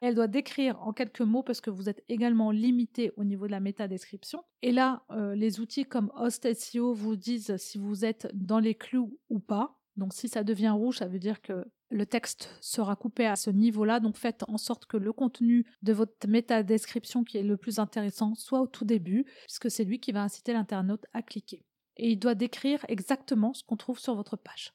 Elle 0.00 0.14
doit 0.14 0.28
décrire 0.28 0.80
en 0.82 0.92
quelques 0.92 1.22
mots 1.22 1.42
parce 1.42 1.60
que 1.60 1.70
vous 1.70 1.88
êtes 1.88 2.04
également 2.08 2.50
limité 2.50 3.12
au 3.16 3.24
niveau 3.24 3.46
de 3.46 3.52
la 3.52 3.60
métadescription. 3.60 4.44
Et 4.62 4.70
là, 4.70 5.04
euh, 5.10 5.34
les 5.34 5.58
outils 5.58 5.84
comme 5.84 6.12
Host 6.14 6.52
SEO 6.54 6.92
vous 6.92 7.16
disent 7.16 7.56
si 7.56 7.78
vous 7.78 8.04
êtes 8.04 8.28
dans 8.34 8.58
les 8.58 8.74
clous 8.74 9.18
ou 9.30 9.40
pas. 9.40 9.78
Donc 9.96 10.12
si 10.12 10.28
ça 10.28 10.44
devient 10.44 10.70
rouge, 10.70 10.98
ça 10.98 11.06
veut 11.06 11.18
dire 11.18 11.40
que 11.40 11.64
le 11.90 12.06
texte 12.06 12.50
sera 12.60 12.96
coupé 12.96 13.26
à 13.26 13.36
ce 13.36 13.50
niveau-là, 13.50 14.00
donc 14.00 14.16
faites 14.16 14.44
en 14.48 14.58
sorte 14.58 14.86
que 14.86 14.96
le 14.96 15.12
contenu 15.12 15.64
de 15.82 15.92
votre 15.92 16.28
métadescription 16.28 17.24
qui 17.24 17.38
est 17.38 17.42
le 17.42 17.56
plus 17.56 17.78
intéressant 17.78 18.34
soit 18.34 18.60
au 18.60 18.66
tout 18.66 18.84
début, 18.84 19.24
puisque 19.44 19.70
c'est 19.70 19.84
lui 19.84 20.00
qui 20.00 20.12
va 20.12 20.22
inciter 20.22 20.52
l'internaute 20.52 21.06
à 21.12 21.22
cliquer. 21.22 21.64
Et 21.96 22.10
il 22.10 22.18
doit 22.18 22.34
décrire 22.34 22.84
exactement 22.88 23.54
ce 23.54 23.64
qu'on 23.64 23.76
trouve 23.76 23.98
sur 23.98 24.14
votre 24.14 24.36
page. 24.36 24.74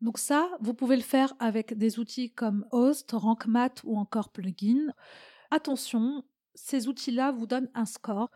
Donc 0.00 0.18
ça, 0.18 0.50
vous 0.60 0.74
pouvez 0.74 0.96
le 0.96 1.02
faire 1.02 1.34
avec 1.38 1.76
des 1.76 1.98
outils 1.98 2.32
comme 2.32 2.66
Host, 2.72 3.12
RankMath 3.12 3.82
ou 3.84 3.98
encore 3.98 4.30
Plugin. 4.30 4.92
Attention, 5.50 6.24
ces 6.54 6.88
outils-là 6.88 7.32
vous 7.32 7.46
donnent 7.46 7.70
un 7.74 7.84
score. 7.84 8.30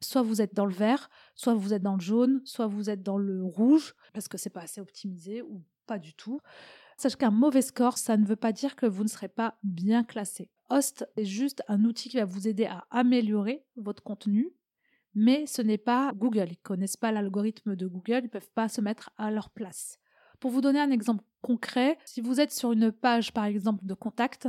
Soit 0.00 0.22
vous 0.22 0.40
êtes 0.42 0.54
dans 0.54 0.66
le 0.66 0.74
vert, 0.74 1.10
soit 1.34 1.54
vous 1.54 1.72
êtes 1.72 1.82
dans 1.82 1.94
le 1.94 2.00
jaune, 2.00 2.40
soit 2.44 2.66
vous 2.66 2.90
êtes 2.90 3.02
dans 3.02 3.18
le 3.18 3.44
rouge, 3.44 3.94
parce 4.12 4.28
que 4.28 4.38
c'est 4.38 4.50
pas 4.50 4.62
assez 4.62 4.80
optimisé 4.80 5.42
ou 5.42 5.62
pas 5.86 5.98
du 5.98 6.14
tout. 6.14 6.40
Sachez 6.96 7.16
qu'un 7.16 7.30
mauvais 7.30 7.62
score, 7.62 7.98
ça 7.98 8.16
ne 8.16 8.24
veut 8.24 8.36
pas 8.36 8.52
dire 8.52 8.74
que 8.74 8.86
vous 8.86 9.02
ne 9.02 9.08
serez 9.08 9.28
pas 9.28 9.58
bien 9.62 10.02
classé. 10.02 10.50
Host 10.70 11.06
est 11.16 11.24
juste 11.24 11.62
un 11.68 11.84
outil 11.84 12.08
qui 12.08 12.16
va 12.16 12.24
vous 12.24 12.48
aider 12.48 12.64
à 12.64 12.86
améliorer 12.90 13.64
votre 13.76 14.02
contenu, 14.02 14.50
mais 15.14 15.46
ce 15.46 15.62
n'est 15.62 15.78
pas 15.78 16.12
Google. 16.14 16.48
Ils 16.50 16.58
connaissent 16.58 16.96
pas 16.96 17.12
l'algorithme 17.12 17.76
de 17.76 17.86
Google, 17.86 18.22
ils 18.24 18.30
peuvent 18.30 18.50
pas 18.54 18.68
se 18.68 18.80
mettre 18.80 19.10
à 19.18 19.30
leur 19.30 19.50
place. 19.50 19.98
Pour 20.40 20.50
vous 20.50 20.60
donner 20.60 20.80
un 20.80 20.90
exemple 20.90 21.24
concret, 21.42 21.98
si 22.04 22.20
vous 22.20 22.40
êtes 22.40 22.52
sur 22.52 22.72
une 22.72 22.92
page 22.92 23.32
par 23.32 23.44
exemple 23.44 23.84
de 23.84 23.94
contact, 23.94 24.48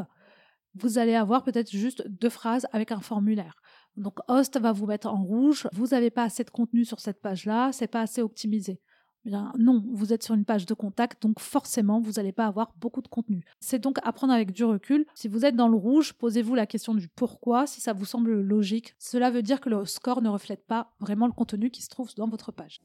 vous 0.74 0.98
allez 0.98 1.16
avoir 1.16 1.44
peut-être 1.44 1.72
juste 1.72 2.08
deux 2.08 2.30
phrases 2.30 2.68
avec 2.72 2.92
un 2.92 3.00
formulaire. 3.00 3.56
Donc 3.98 4.20
Host 4.28 4.60
va 4.60 4.72
vous 4.72 4.86
mettre 4.86 5.08
en 5.08 5.24
rouge, 5.24 5.68
vous 5.74 5.88
n'avez 5.88 6.12
pas 6.12 6.24
assez 6.24 6.44
de 6.44 6.52
contenu 6.52 6.86
sur 6.86 7.00
cette 7.00 7.20
page-là, 7.20 7.72
c'est 7.72 7.88
pas 7.88 8.02
assez 8.02 8.22
optimisé. 8.22 8.80
Bien, 9.26 9.52
non, 9.58 9.84
vous 9.92 10.14
êtes 10.14 10.24
sur 10.24 10.36
une 10.36 10.46
page 10.46 10.66
de 10.66 10.74
contact, 10.74 11.22
donc 11.22 11.42
forcément, 11.42 12.00
vous 12.00 12.14
n'allez 12.14 12.32
pas 12.32 12.46
avoir 12.46 12.72
beaucoup 12.80 13.02
de 13.02 13.10
contenu. 13.10 13.44
C'est 13.60 13.80
donc 13.80 13.98
à 14.04 14.14
prendre 14.14 14.32
avec 14.32 14.54
du 14.54 14.64
recul. 14.64 15.06
Si 15.16 15.28
vous 15.28 15.44
êtes 15.44 15.56
dans 15.56 15.68
le 15.68 15.76
rouge, 15.76 16.14
posez-vous 16.14 16.56
la 16.56 16.66
question 16.66 16.94
du 16.94 17.10
pourquoi, 17.10 17.68
si 17.68 17.82
ça 17.82 17.92
vous 17.92 18.06
semble 18.06 18.40
logique. 18.40 18.96
Cela 19.00 19.30
veut 19.30 19.42
dire 19.42 19.60
que 19.60 19.70
le 19.70 19.84
score 19.84 20.22
ne 20.22 20.30
reflète 20.30 20.66
pas 20.66 20.94
vraiment 21.02 21.26
le 21.26 21.34
contenu 21.34 21.72
qui 21.72 21.82
se 21.82 21.90
trouve 21.90 22.14
dans 22.16 22.30
votre 22.30 22.54
page. 22.54 22.80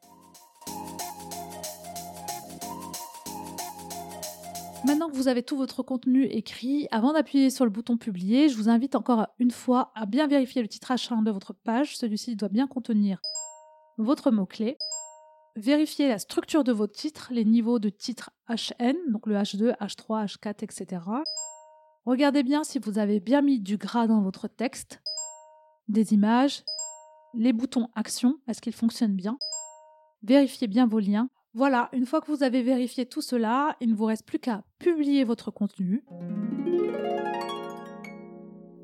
Maintenant 4.84 5.08
que 5.08 5.14
vous 5.14 5.28
avez 5.28 5.44
tout 5.44 5.56
votre 5.56 5.84
contenu 5.84 6.24
écrit, 6.24 6.88
avant 6.90 7.12
d'appuyer 7.12 7.50
sur 7.50 7.64
le 7.64 7.70
bouton 7.70 7.96
publier, 7.96 8.48
je 8.48 8.56
vous 8.56 8.68
invite 8.68 8.96
encore 8.96 9.28
une 9.38 9.52
fois 9.52 9.92
à 9.94 10.06
bien 10.06 10.26
vérifier 10.26 10.60
le 10.60 10.66
titrage 10.66 11.08
de 11.08 11.30
votre 11.30 11.52
page. 11.52 11.96
Celui-ci 11.96 12.34
doit 12.34 12.48
bien 12.48 12.66
contenir 12.66 13.20
votre 13.96 14.32
mot-clé. 14.32 14.76
Vérifiez 15.54 16.08
la 16.08 16.18
structure 16.18 16.64
de 16.64 16.72
vos 16.72 16.88
titres, 16.88 17.28
les 17.30 17.44
niveaux 17.44 17.78
de 17.78 17.90
titres 17.90 18.30
HN, 18.48 18.96
donc 19.12 19.28
le 19.28 19.36
H2, 19.36 19.76
H3, 19.78 20.26
H4, 20.26 20.64
etc. 20.64 21.02
Regardez 22.04 22.42
bien 22.42 22.64
si 22.64 22.80
vous 22.80 22.98
avez 22.98 23.20
bien 23.20 23.40
mis 23.40 23.60
du 23.60 23.76
gras 23.76 24.08
dans 24.08 24.20
votre 24.20 24.48
texte, 24.48 25.00
des 25.86 26.12
images, 26.12 26.64
les 27.34 27.52
boutons 27.52 27.88
Action, 27.94 28.38
est-ce 28.48 28.60
qu'ils 28.60 28.72
fonctionnent 28.72 29.14
bien? 29.14 29.38
Vérifiez 30.24 30.66
bien 30.66 30.86
vos 30.86 30.98
liens 30.98 31.28
voilà, 31.54 31.90
une 31.92 32.06
fois 32.06 32.20
que 32.22 32.30
vous 32.30 32.42
avez 32.42 32.62
vérifié 32.62 33.04
tout 33.04 33.20
cela, 33.20 33.76
il 33.80 33.90
ne 33.90 33.94
vous 33.94 34.06
reste 34.06 34.26
plus 34.26 34.38
qu'à 34.38 34.64
publier 34.78 35.22
votre 35.22 35.50
contenu. 35.50 36.02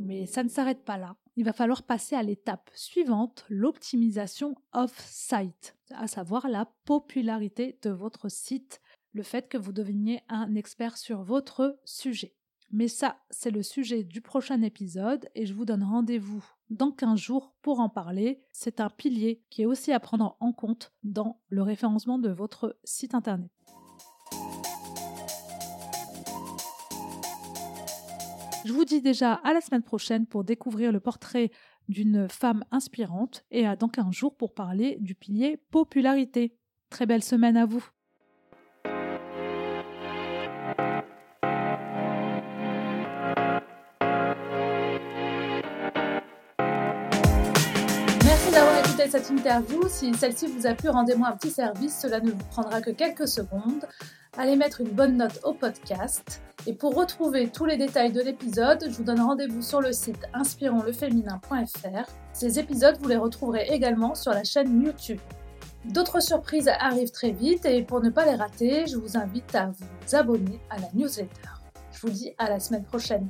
Mais 0.00 0.26
ça 0.26 0.44
ne 0.44 0.48
s'arrête 0.48 0.84
pas 0.84 0.98
là. 0.98 1.16
Il 1.36 1.44
va 1.44 1.52
falloir 1.52 1.82
passer 1.82 2.14
à 2.14 2.22
l'étape 2.22 2.70
suivante, 2.74 3.46
l'optimisation 3.48 4.54
off-site, 4.72 5.76
à 5.92 6.08
savoir 6.08 6.48
la 6.48 6.70
popularité 6.84 7.78
de 7.82 7.90
votre 7.90 8.28
site, 8.28 8.80
le 9.12 9.22
fait 9.22 9.48
que 9.48 9.56
vous 9.56 9.72
deveniez 9.72 10.20
un 10.28 10.54
expert 10.54 10.98
sur 10.98 11.22
votre 11.22 11.78
sujet. 11.84 12.37
Mais 12.70 12.88
ça, 12.88 13.16
c'est 13.30 13.50
le 13.50 13.62
sujet 13.62 14.04
du 14.04 14.20
prochain 14.20 14.60
épisode 14.60 15.26
et 15.34 15.46
je 15.46 15.54
vous 15.54 15.64
donne 15.64 15.82
rendez-vous 15.82 16.44
dans 16.68 16.90
15 16.90 17.18
jours 17.18 17.54
pour 17.62 17.80
en 17.80 17.88
parler. 17.88 18.42
C'est 18.52 18.80
un 18.80 18.90
pilier 18.90 19.42
qui 19.48 19.62
est 19.62 19.66
aussi 19.66 19.90
à 19.90 20.00
prendre 20.00 20.36
en 20.40 20.52
compte 20.52 20.92
dans 21.02 21.40
le 21.48 21.62
référencement 21.62 22.18
de 22.18 22.28
votre 22.28 22.76
site 22.84 23.14
internet. 23.14 23.50
Je 28.66 28.72
vous 28.74 28.84
dis 28.84 29.00
déjà 29.00 29.32
à 29.32 29.54
la 29.54 29.62
semaine 29.62 29.82
prochaine 29.82 30.26
pour 30.26 30.44
découvrir 30.44 30.92
le 30.92 31.00
portrait 31.00 31.50
d'une 31.88 32.28
femme 32.28 32.64
inspirante 32.70 33.46
et 33.50 33.66
à 33.66 33.76
dans 33.76 33.88
15 33.88 34.12
jours 34.12 34.36
pour 34.36 34.52
parler 34.52 34.98
du 35.00 35.14
pilier 35.14 35.56
popularité. 35.70 36.54
Très 36.90 37.06
belle 37.06 37.24
semaine 37.24 37.56
à 37.56 37.64
vous. 37.64 37.88
Cette 49.06 49.30
interview. 49.30 49.80
Si 49.88 50.12
celle-ci 50.14 50.48
vous 50.48 50.66
a 50.66 50.74
plu, 50.74 50.88
rendez-moi 50.88 51.28
un 51.28 51.36
petit 51.36 51.50
service. 51.50 51.96
Cela 52.00 52.20
ne 52.20 52.30
vous 52.30 52.44
prendra 52.50 52.80
que 52.80 52.90
quelques 52.90 53.28
secondes. 53.28 53.86
Allez 54.36 54.56
mettre 54.56 54.80
une 54.80 54.90
bonne 54.90 55.16
note 55.16 55.38
au 55.44 55.52
podcast. 55.52 56.42
Et 56.66 56.72
pour 56.72 56.94
retrouver 56.94 57.48
tous 57.48 57.64
les 57.64 57.76
détails 57.76 58.12
de 58.12 58.20
l'épisode, 58.20 58.84
je 58.88 58.96
vous 58.96 59.04
donne 59.04 59.20
rendez-vous 59.20 59.62
sur 59.62 59.80
le 59.80 59.92
site 59.92 60.20
inspironsleféminin.fr. 60.34 62.10
Ces 62.32 62.58
épisodes, 62.58 62.96
vous 63.00 63.08
les 63.08 63.16
retrouverez 63.16 63.68
également 63.70 64.14
sur 64.14 64.32
la 64.32 64.42
chaîne 64.42 64.82
YouTube. 64.82 65.20
D'autres 65.84 66.20
surprises 66.20 66.68
arrivent 66.80 67.12
très 67.12 67.30
vite 67.30 67.64
et 67.66 67.82
pour 67.82 68.00
ne 68.00 68.10
pas 68.10 68.24
les 68.26 68.34
rater, 68.34 68.86
je 68.86 68.96
vous 68.96 69.16
invite 69.16 69.54
à 69.54 69.66
vous 69.66 70.16
abonner 70.16 70.60
à 70.70 70.78
la 70.78 70.88
newsletter. 70.92 71.48
Je 71.92 72.00
vous 72.00 72.10
dis 72.10 72.34
à 72.38 72.50
la 72.50 72.58
semaine 72.58 72.84
prochaine. 72.84 73.28